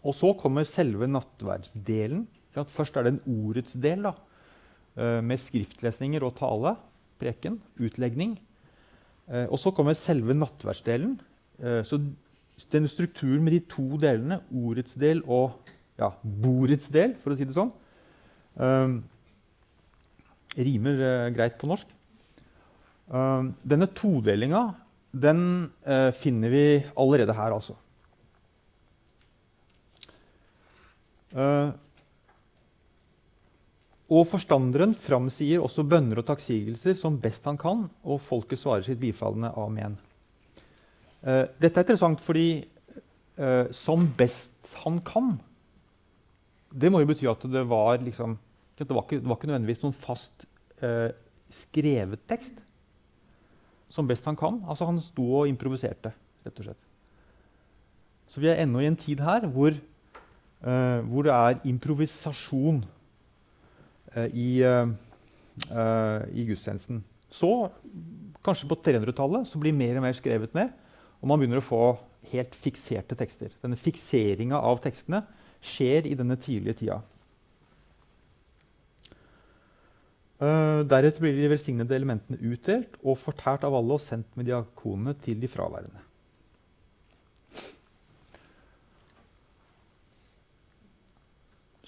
[0.00, 2.24] Og så kommer selve nattverdsdelen.
[2.54, 4.14] Først er det en ordets del da,
[4.96, 6.76] eh, med skriftlesninger og tale,
[7.20, 8.38] preken, utlegning.
[9.28, 11.20] Eh, og så kommer selve nattverdsdelen.
[11.62, 12.00] Eh, så
[12.72, 15.52] den strukturen med de to delene, ordets del og
[15.98, 17.72] ja, bordets del, for å si det sånn,
[20.56, 21.86] rimer greit på norsk.
[23.08, 24.74] Denne todelinga
[25.12, 25.70] den
[26.16, 26.64] finner vi
[26.96, 27.76] allerede her, altså.
[31.30, 31.70] Uh,
[34.10, 38.98] og forstanderen framsier også bønner og takksigelser som best han kan, og folket svarer sitt
[39.02, 39.94] bifallende amen.
[41.22, 42.64] Uh, dette er interessant fordi
[43.38, 45.38] uh, 'som best han kan'
[46.70, 48.38] Det må jo bety at det var, liksom,
[48.78, 50.46] det var, ikke, det var ikke, nødvendigvis noen fast
[51.50, 52.54] skrevet tekst.
[53.90, 54.62] Som best han kan.
[54.68, 56.12] Altså Han sto og improviserte,
[56.46, 56.84] rett og slett.
[58.28, 59.89] Så vi er ennå i en tid her hvor Uh,
[60.60, 62.82] hvor det er improvisasjon
[64.16, 64.90] uh, i, uh,
[66.28, 67.02] i, gudstjenesten.
[67.32, 67.70] Så,
[68.44, 70.74] kanskje på 300-tallet, så blir mer og mer skrevet ned.
[71.20, 71.84] Og man begynner å få
[72.32, 73.54] helt fikserte tekster.
[73.62, 75.22] Denne fikseringa av tekstene
[75.64, 77.00] skjer i denne tidlige tida.
[80.40, 85.36] deretter blir de velsignede elementene utdelt og fortært av alle og sendt med diakonene til
[85.36, 86.00] de fraværende.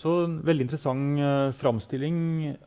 [0.02, 2.16] Så en veldig interessant uh, framstilling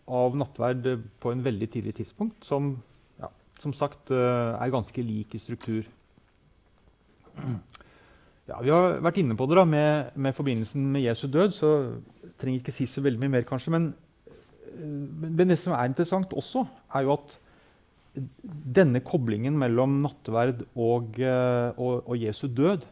[0.07, 0.87] av nattverd
[1.19, 2.77] på en veldig tidlig tidspunkt, som
[3.19, 3.27] ja,
[3.59, 5.89] som sagt uh, er ganske lik i struktur.
[8.45, 11.71] Ja, vi har vært inne på det da, med, med forbindelsen med Jesu død, så
[12.39, 13.73] trenger ikke si så veldig mye mer, kanskje.
[13.75, 13.89] Men,
[14.77, 16.63] uh, men det som er interessant også,
[16.95, 17.39] er jo at
[18.15, 22.85] denne koblingen mellom nattverd og, og, og Jesu død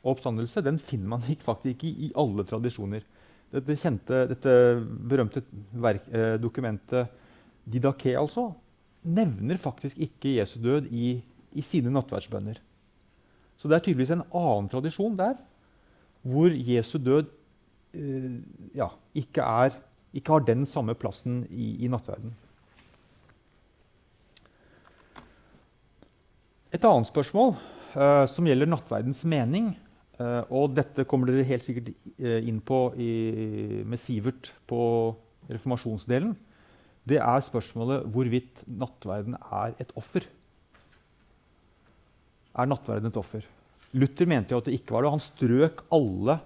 [0.00, 3.06] og oppstandelse den finner man faktisk ikke i alle tradisjoner
[3.54, 5.42] dette kjente, dette berømte
[5.72, 7.12] verk, eh, dokumentet
[7.66, 8.52] Didaké altså,
[9.06, 11.16] nevner faktisk ikke Jesu død i,
[11.54, 12.60] i sine nattverdsbønner.
[13.56, 15.38] Så det er tydeligvis en annen tradisjon der
[16.26, 17.30] hvor Jesu død
[17.94, 18.34] eh,
[18.76, 19.78] ja, ikke, er,
[20.12, 22.34] ikke, har den samme plassen i, i nattverden.
[26.74, 27.54] Et annet spørsmål
[27.94, 29.72] eh, som gjelder nattverdens mening,
[30.16, 33.10] og dette kommer dere helt sikkert uh, inn på i,
[33.84, 34.80] med Sivert på
[35.50, 36.32] reformasjonsdelen.
[37.06, 40.24] Det er spørsmålet hvorvidt nattverden er et offer.
[42.56, 43.44] Er nattverden et offer?
[43.96, 45.12] Luther mente jo at det ikke var det.
[45.14, 46.38] Han strøk alle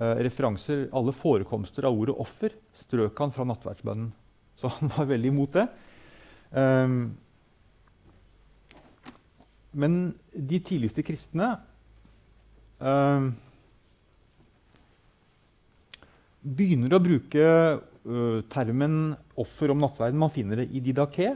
[0.00, 4.10] uh, referanser, alle forekomster av ordet 'offer' strøk han fra nattverdsbønnen.
[4.56, 5.68] Så han var veldig imot det.
[6.56, 7.16] Um,
[9.76, 9.96] men
[10.32, 11.58] de tidligste kristne
[16.46, 20.18] begynner å bruke uh, termen 'offer om nattverden'.
[20.18, 21.34] Man finner det i Didaké.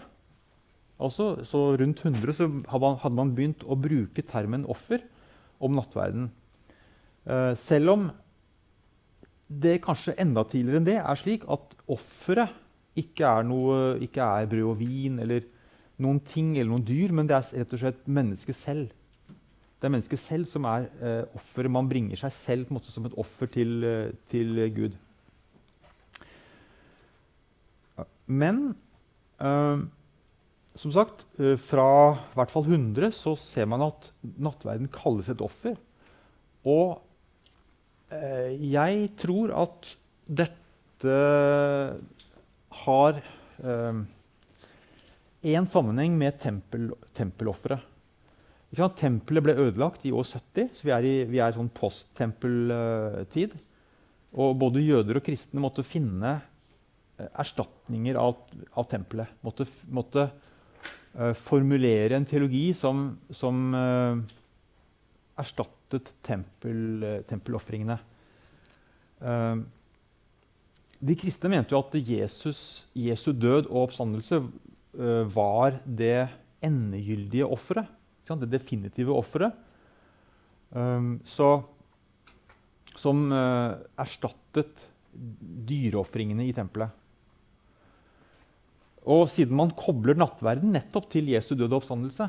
[1.01, 5.07] Altså, så rundt 100 så hadde man begynt å bruke termen 'offer'
[5.61, 6.31] om nattverden.
[7.27, 8.11] Uh, selv om
[9.51, 12.55] det kanskje enda tidligere enn det er slik at offeret
[13.01, 15.43] ikke er, noe, ikke er brød og vin eller
[16.01, 18.95] noen ting eller noen dyr, men det er rett og slett mennesket selv.
[19.81, 21.73] Det er mennesket selv som er eh, offeret.
[21.73, 24.99] Man bringer seg selv på en måte som et offer til, eh, til Gud.
[28.29, 28.61] Men
[29.41, 29.81] eh,
[30.77, 35.43] som sagt, eh, fra i hvert fall 100 så ser man at nattverden kalles et
[35.45, 35.75] offer.
[36.69, 37.01] Og
[38.13, 39.95] eh, jeg tror at
[40.29, 41.19] dette
[42.85, 43.21] har
[43.65, 44.01] eh,
[45.57, 47.90] en sammenheng med tempel, tempelofferet.
[48.71, 53.57] Tempelet ble ødelagt i år 70, så vi er i, vi er sånn posttempeltid.
[54.39, 56.37] Og både jøder og kristne måtte finne
[57.19, 58.39] eh, erstatninger av,
[58.79, 59.33] av tempelet.
[59.43, 64.23] Måtte, måtte uh, formulere en teologi som, som uh,
[65.43, 67.99] erstattet tempel, uh, tempelofringene.
[71.01, 74.39] De kristne mente jo at Jesus, Jesu død og oppstandelse
[75.35, 76.31] var det
[76.65, 77.91] endegyldige offeret
[78.39, 79.57] det definitive offeret.
[80.71, 81.17] Um,
[83.01, 86.93] som uh, erstattet dyreofringene i tempelet.
[89.11, 92.29] Og siden man kobler nattverden nettopp til Jesu døde oppstandelse,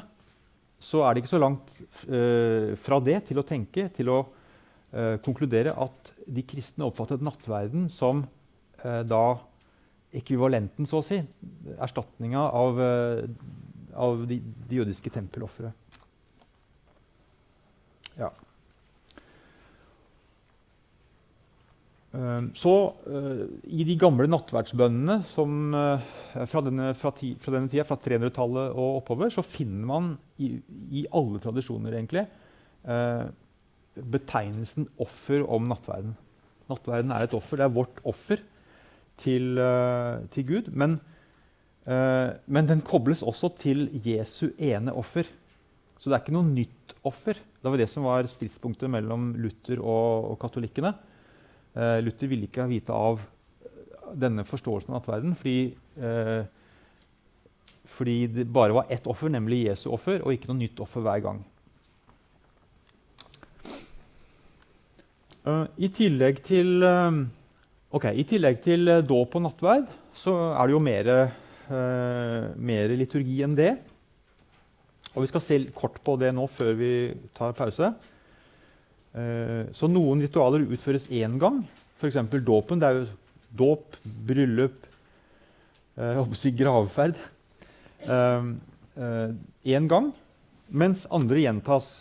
[0.82, 1.74] så er det ikke så langt
[2.10, 7.90] uh, fra det til å tenke, til å uh, konkludere at de kristne oppfattet nattverden
[7.92, 8.26] som
[8.82, 9.36] da
[10.18, 11.20] ekvivalenten, så å si,
[11.86, 12.80] erstatninga av,
[13.94, 15.70] av de, de jødiske tempelofre.
[18.20, 18.32] Ja.
[22.12, 22.74] Ehm, så
[23.08, 26.08] uh, I de gamle nattverdsbønnene uh,
[26.50, 30.10] fra, denne, fra, denne tida, fra 300-tallet og oppover, så finner man
[30.44, 30.54] i,
[30.92, 32.26] i alle tradisjoner egentlig
[32.88, 33.30] uh,
[33.96, 36.18] betegnelsen 'offer om nattverden'.
[36.72, 37.60] Nattverden er et offer.
[37.60, 38.44] Det er vårt offer
[39.20, 39.60] til,
[40.32, 40.70] til Gud.
[40.72, 40.94] Men,
[42.48, 45.28] men den kobles også til Jesu ene offer.
[46.00, 47.42] Så det er ikke noe nytt offer.
[47.62, 50.96] Det var det som var stridspunktet mellom Luther og, og katolikkene.
[51.78, 53.22] Eh, Luther ville ikke vite av
[54.18, 56.42] denne forståelsen av nattverden fordi, eh,
[57.86, 61.22] fordi det bare var ett offer, nemlig Jesu offer, og ikke noe nytt offer hver
[61.24, 61.44] gang.
[65.42, 67.16] Uh, I tillegg til, uh,
[67.98, 71.08] okay, til uh, dåp og nattverd så er det jo mer,
[72.60, 73.72] mer liturgi enn det.
[75.12, 76.92] Og Vi skal se kort på det nå før vi
[77.36, 77.92] tar pause.
[79.12, 81.60] Eh, så Noen ritualer utføres én gang,
[82.00, 82.20] f.eks.
[82.48, 82.80] dåpen.
[82.80, 83.08] Det er jo
[83.60, 83.98] dåp,
[84.28, 84.86] bryllup,
[86.00, 87.20] eh, si gravferd.
[88.08, 88.48] Eh,
[89.92, 90.14] gang,
[90.70, 91.92] mens andre gjentas.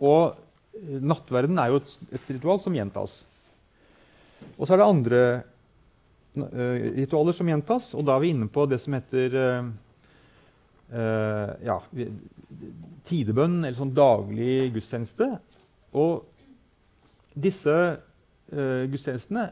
[0.00, 0.36] og
[1.00, 3.22] nattverden er jo et, ritual som gjentas.
[4.58, 5.20] Og så er det andre
[6.36, 7.94] ritualer som gjentas.
[7.96, 9.64] Og da er vi inne på det som heter uh,
[11.64, 11.78] ja,
[13.06, 15.26] tidebønn, eller sånn daglig gudstjeneste.
[15.98, 16.12] Og
[17.34, 19.44] disse uh, gudstjenestene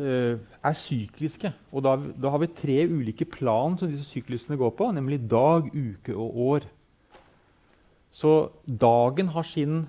[0.00, 1.50] er sykliske.
[1.68, 5.68] Og da, da, har vi tre ulike plan som disse syklusene går på, nemlig dag,
[5.68, 6.64] uke og år.
[8.16, 8.30] Så
[8.64, 9.84] dagen har sin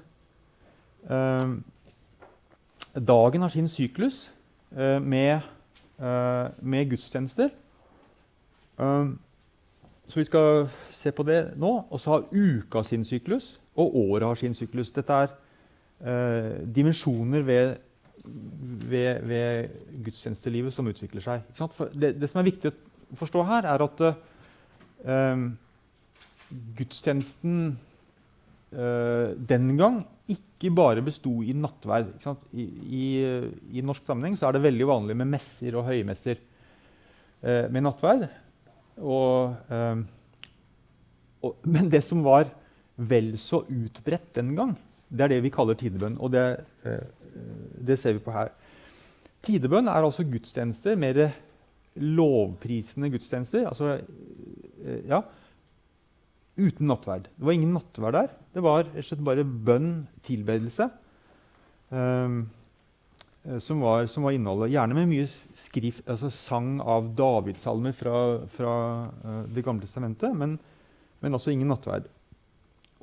[2.97, 4.25] Dagen har sin syklus
[4.75, 5.45] med
[5.97, 7.49] med gudstjenester.
[8.77, 9.19] Um,
[10.07, 11.73] så vi skal se på det nå.
[11.89, 14.91] Og så har uka sin syklus, og året har sin syklus.
[14.91, 15.33] Dette er
[16.01, 17.75] uh, dimensjoner ved,
[18.89, 19.69] ved, ved,
[20.03, 21.41] gudstjenestelivet som utvikler seg.
[21.93, 25.47] Det, det, som er viktig å forstå her, er at uh,
[26.77, 27.77] gudstjenesten
[28.69, 32.09] den gang ikke bare besto i nattverd.
[32.51, 33.03] I, i,
[33.77, 36.41] I, norsk sammenheng er det veldig vanlig med messer og høymesser
[37.43, 38.27] eh, med nattverd.
[38.97, 40.01] Og, eh,
[41.45, 42.49] og, men det som var
[42.97, 44.75] vel så utbredt den gang.
[45.07, 46.45] Det er det vi kaller tidebønn, og det,
[46.83, 47.35] eh,
[47.87, 48.51] det ser vi på her.
[49.45, 51.29] Tidebønn er altså gudstjenester, mer
[51.97, 53.69] lovprisende gudstjenester.
[53.69, 53.99] Altså,
[54.83, 55.21] eh, ja,
[56.57, 57.29] uten nattverd.
[57.37, 58.29] Det var ingen nattverd der.
[58.53, 59.91] Det var rett og slett bare bønn,
[60.25, 60.89] tilbedelse.
[61.89, 62.47] Um,
[63.63, 64.73] som, var, som var, innholdet.
[64.73, 68.17] Gjerne med mye skrift, altså sang av davidsalmer fra,
[68.51, 68.73] fra
[69.23, 70.57] uh, Det gamle testamentet, men,
[71.23, 72.09] men altså ingen nattverd.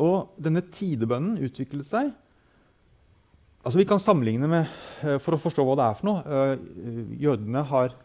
[0.03, 2.13] Og denne tidebønnen utviklet seg
[3.65, 4.73] altså Vi kan sammenligne med,
[5.07, 6.25] uh, for å forstå hva det er for noe.
[6.29, 8.01] Uh, jødene har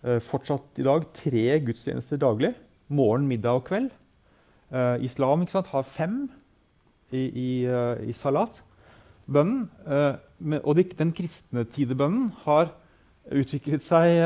[0.00, 2.54] fortsatt i dag tre gudstjenester daglig.
[2.88, 3.90] Morgen, middag og kveld.
[4.70, 6.28] Uh, islam sant, har fem
[7.10, 8.60] i, i, uh, i salat.
[9.26, 12.70] Bønnen, uh, med, og de, den kristne tidebønnen har
[13.34, 14.16] utviklet seg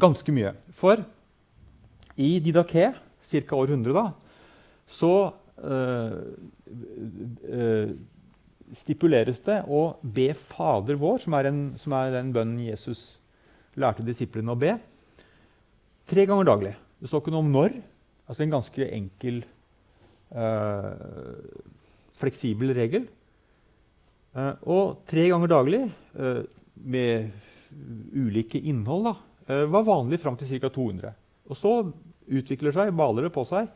[0.00, 0.54] ganske mye.
[0.78, 1.02] For
[2.16, 3.58] i Didaké, ca.
[3.58, 4.06] år 100, da,
[4.88, 5.12] så
[8.80, 13.20] stipuleres det å be Fader vår, som er, en, som er den bønnen Jesus
[13.78, 14.74] lærte disiplene å be,
[16.08, 16.74] tre ganger daglig.
[16.98, 17.76] Det står ikke noe om når.
[18.26, 19.61] altså En ganske enkel Eh,
[22.22, 23.06] fleksibel regel.
[24.32, 26.42] Eh, og tre ganger daglig eh,
[26.88, 27.30] med
[28.16, 29.12] ulike innhold da,
[29.68, 30.68] var vanlig fram til ca.
[30.72, 31.12] 200.
[31.50, 31.72] Og så
[32.32, 33.66] utvikler seg, baler det på seg.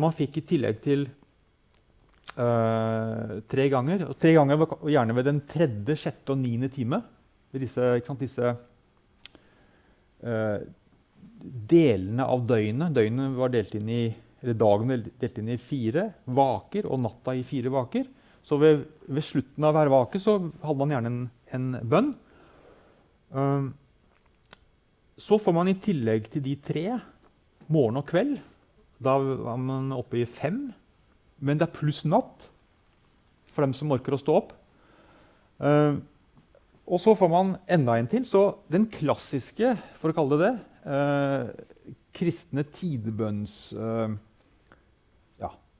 [0.00, 1.02] man fikk i tillegg til
[2.32, 4.06] tre ganger.
[4.08, 7.02] Og tre ganger og gjerne ved den tredje, sjette og niende time.
[7.52, 7.90] Disse,
[8.22, 8.54] disse
[10.24, 10.58] uh,
[11.74, 12.94] delene av døgnet.
[12.96, 14.02] Døgnet var delt inn i
[14.42, 18.06] eller dagen delt inn i fire vaker og natta i fire vaker.
[18.46, 21.22] Så ved, ved slutten av hver vake så hadde man gjerne en,
[21.56, 22.12] en bønn.
[23.34, 23.72] Um,
[25.18, 26.84] så får man i tillegg til de tre
[27.68, 28.36] morgen og kveld.
[29.02, 30.68] Da var man oppe i fem.
[31.42, 32.46] Men det er pluss natt
[33.50, 34.54] for dem som orker å stå opp.
[35.58, 36.00] Um,
[36.88, 38.24] og så får man enda en til.
[38.24, 40.54] Så den klassiske, for å kalle det det,
[40.86, 43.58] uh, kristne tidebønns...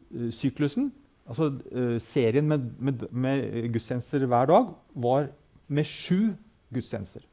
[0.09, 0.89] Uh, syklusen,
[1.29, 3.43] altså uh, serien med, med, med,
[3.75, 5.27] gudstjenester hver dag, var
[5.69, 6.33] med sju
[6.73, 7.25] gudstjenester.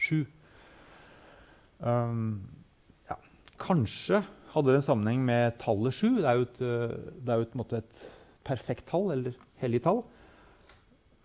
[0.00, 0.22] Sju.
[1.84, 2.40] Um,
[3.10, 3.18] ja.
[3.60, 4.22] Kanskje
[4.54, 6.14] hadde det en sammenheng med tallet sju.
[6.16, 8.00] Det er jo et, uh, det er jo et, et
[8.48, 10.00] perfekt tall, eller hellig tall.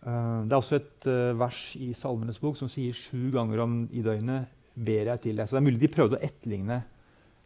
[0.03, 1.07] Uh, det er også et
[1.39, 5.47] vers i Salmenes bok som sier sju ganger om i døgnet ber jeg til deg.
[5.47, 6.81] Så det er mulig de prøvde å etterligne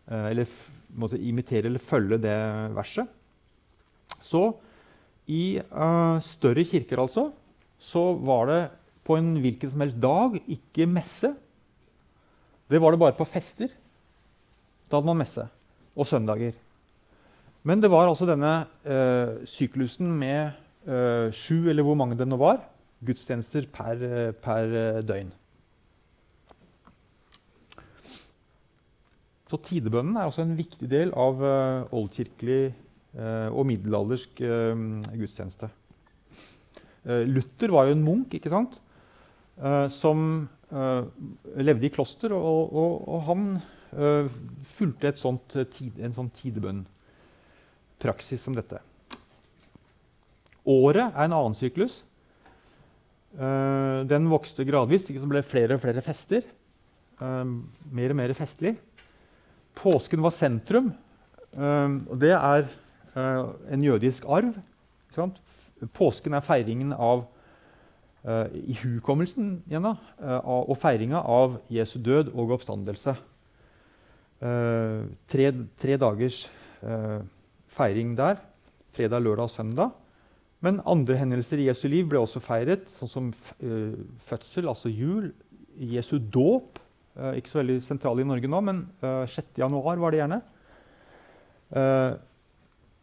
[0.08, 0.48] eller
[0.96, 2.36] måtte imitere eller følge det
[2.72, 3.10] verset.
[4.28, 4.44] Så
[5.28, 7.30] i uh, større kirker altså,
[7.80, 8.62] så var det
[9.08, 11.34] på en hvilken som helst dag ikke messe.
[12.68, 13.72] Det var det bare på fester.
[14.88, 15.46] Da hadde man messe.
[15.98, 16.56] Og søndager.
[17.68, 18.54] Men det var altså denne
[18.88, 20.56] uh, syklusen med
[20.88, 22.62] uh, sju, eller hvor mange det nå var,
[23.04, 24.00] gudstjenester per,
[24.42, 25.30] per døgn.
[29.48, 31.40] Så tidebønnen er også en viktig del av
[31.96, 32.74] oldkirkelig
[33.50, 34.78] og middelaldersk eh,
[35.18, 35.66] gudstjeneste.
[37.08, 38.78] Eh, Luther var jo en munk ikke sant?
[39.90, 40.46] som
[41.58, 43.58] levde i kloster, og, og, og han
[44.70, 48.78] fulgte sånt, en sånn tidebønnpraksis som dette.
[50.62, 52.06] Året er en annen syklus.
[53.34, 55.10] den vokste gradvis.
[55.10, 56.46] Det ble flere og flere fester.
[57.18, 58.78] mer og mer festlig.
[59.74, 60.94] Påsken var sentrum.
[61.58, 62.70] og det er
[63.18, 64.54] en jødisk arv.
[65.94, 67.24] Påsken er feiringen av
[68.26, 73.16] uh, ihukommelsen igjen, uh, og feiringa av Jesu død og oppstandelse.
[74.42, 75.52] Uh, tre,
[75.82, 76.46] tre, dagers
[77.74, 78.42] feiring der.
[78.94, 79.96] Fredag, lørdag og søndag.
[80.62, 83.26] Men andre hendelser i Jesu liv ble også feiret, sånn som
[84.26, 85.32] fødsel, altså jul,
[85.78, 86.80] Jesu dåp.
[87.38, 89.58] ikke så veldig sentral i Norge nå, men 6.
[89.58, 90.40] januar var det gjerne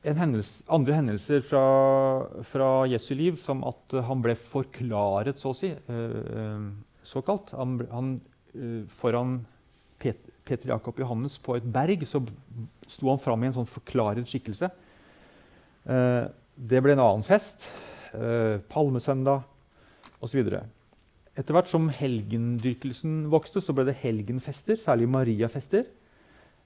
[0.04, 1.64] hendelse, andre hendelser fra,
[2.44, 6.66] fra, Jesu liv, som at han ble forklaret, så å si, eh,
[7.08, 7.54] såkalt.
[7.56, 8.20] Han, han,
[8.52, 9.38] eh, foran
[9.98, 12.20] Pet, Peter Jakob Johannes på et berg så
[12.90, 14.68] sto han fram i en sånn forklaret skikkelse.
[15.88, 16.24] Eh,
[16.54, 17.64] det ble en annen fest.
[18.14, 19.42] Eh, palmesøndag
[20.22, 20.44] osv.
[21.34, 25.88] Etter hvert som helgendyrkelsen vokste, så ble det helgenfester, særlig Mariafester.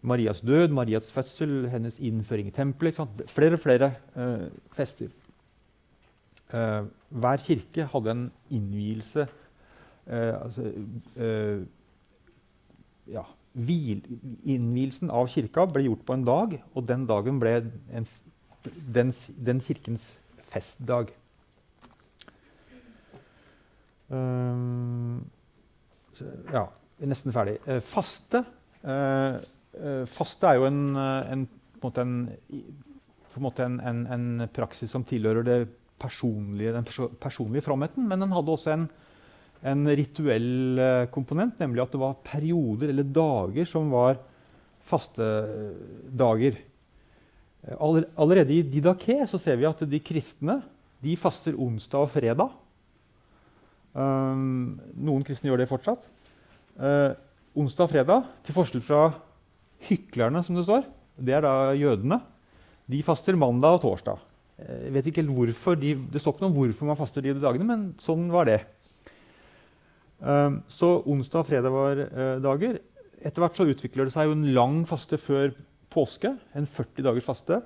[0.03, 3.01] Marias død, Marias fødsel, hennes innføring i tempelet.
[3.26, 4.46] Flere og flere uh,
[4.76, 5.11] fester.
[6.53, 9.26] Uh, hver kirke hadde en innvielse
[10.07, 10.70] uh, altså,
[13.09, 14.01] ja, hvil,
[14.49, 17.59] Innvielsen av kirka ble gjort på en dag, og den dagen ble
[17.92, 18.09] en
[18.94, 19.12] den,
[19.46, 20.07] den kirkens
[20.51, 21.12] festdag.
[24.09, 25.26] Um,
[26.53, 26.64] ja,
[26.99, 27.59] vi er nesten ferdig.
[27.68, 28.44] Uh, faste.
[29.76, 31.44] Uh, faste er jo en,
[31.82, 35.66] på en, på en, måte en, en praksis som tilhører
[35.98, 36.86] personlige, den
[37.20, 38.88] personlige fromheten, men den hadde også en,
[39.98, 40.78] rituell
[41.10, 44.20] komponent, nemlig at det var perioder eller dager som var
[44.86, 45.26] faste
[46.14, 46.60] dager.
[47.74, 50.60] Allerede i Didaké ser vi at de kristne
[51.02, 52.54] de faster onsdag og fredag.
[53.94, 56.04] Um, noen kristne gjør det fortsatt.
[56.78, 57.14] Uh,
[57.58, 59.02] onsdag og fredag, til forskjell fra
[59.87, 62.20] hyklerne, som det står, det er da jødene,
[62.89, 64.24] de faster mandag og torsdag.
[64.59, 67.37] Jeg vet ikke helt hvorfor, de, Det står ikke noe om hvorfor man faster de
[67.39, 68.59] dagene, men sånn var det.
[70.18, 72.81] Um, så onsdag og fredag var uh, dager.
[73.22, 75.53] Etter hvert så utvikler det seg jo en lang faste før
[75.95, 76.33] påske.
[76.59, 77.61] En 40 dagers faste.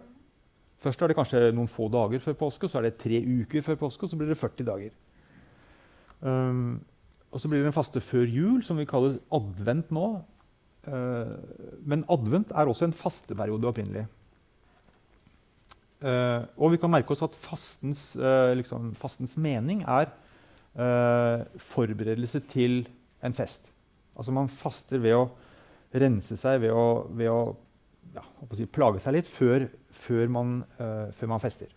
[0.82, 3.78] Først er det kanskje noen få dager før påske, så er det tre uker før
[3.86, 4.92] påske, og så blir det 40 dager.
[6.20, 6.82] Um,
[7.32, 10.08] og så blir det en faste før jul, som vi kaller advent nå.
[10.82, 11.38] Uh,
[11.86, 14.02] men advent er også en fasteperiode opprinnelig.
[16.02, 20.10] Uh, og vi kan merke oss at fastens, uh, liksom, fastens mening er
[21.60, 22.86] forberedelse til
[23.20, 23.66] en fest.
[24.16, 25.26] Altså man faster ved å
[26.00, 27.42] rense seg, ved å, ved å,
[28.14, 31.68] ja, å si, plage seg litt før, før, man, før man fester.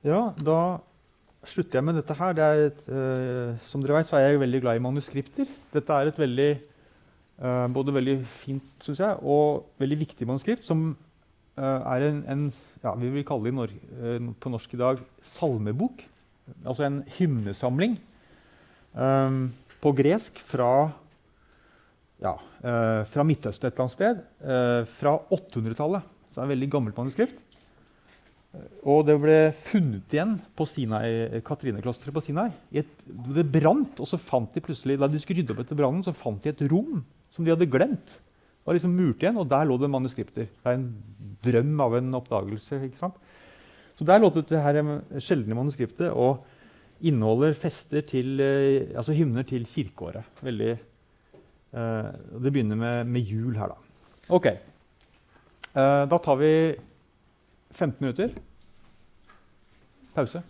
[0.00, 0.80] Ja, da
[1.50, 2.34] slutter jeg med dette her.
[2.36, 5.50] Det et, uh, som dere vet, så er jeg veldig glad i manuskripter.
[5.74, 6.50] Dette er et veldig,
[7.42, 10.88] uh, både veldig fint synes jeg, og veldig viktig manuskript, som
[11.58, 12.44] uh, er en, en,
[12.82, 15.02] ja, vi vil kalle det Norge, på norsk i dag
[15.36, 16.04] salmebok.
[16.62, 17.96] Altså en hymnesamling
[18.94, 19.48] um,
[19.82, 20.90] på gresk fra,
[22.22, 22.36] ja,
[23.10, 24.22] fra Midtøsten et eller annet sted.
[24.98, 26.06] fra 800-tallet.
[26.30, 27.42] Så det er et veldig gammelt manuskript.
[28.86, 32.48] Og det ble funnet igjen på Sinai, Katrineklosteret på Sinai.
[32.70, 36.04] Et, det brant, og så fant de plutselig, da de skulle rydde opp etter brannen,
[36.06, 37.02] så fant de et rom
[37.34, 38.16] som de hadde glemt.
[38.16, 40.48] Det var liksom murt igjen, og der lå det manuskripter.
[40.50, 40.88] Det er en
[41.44, 42.80] drøm av en oppdagelse.
[42.88, 43.18] ikke sant?
[43.96, 46.44] Så der lå det dette sjeldne manuskriptet og
[47.06, 50.24] inneholder fester til, eh, altså hymner til kirkeåret.
[50.42, 52.10] Veldig, eh,
[52.42, 53.76] det begynner med, med, jul her, da.
[54.28, 54.46] Ok.
[54.46, 56.52] Eh, da tar vi
[57.76, 58.30] 15 minutter.
[60.14, 60.40] Pause.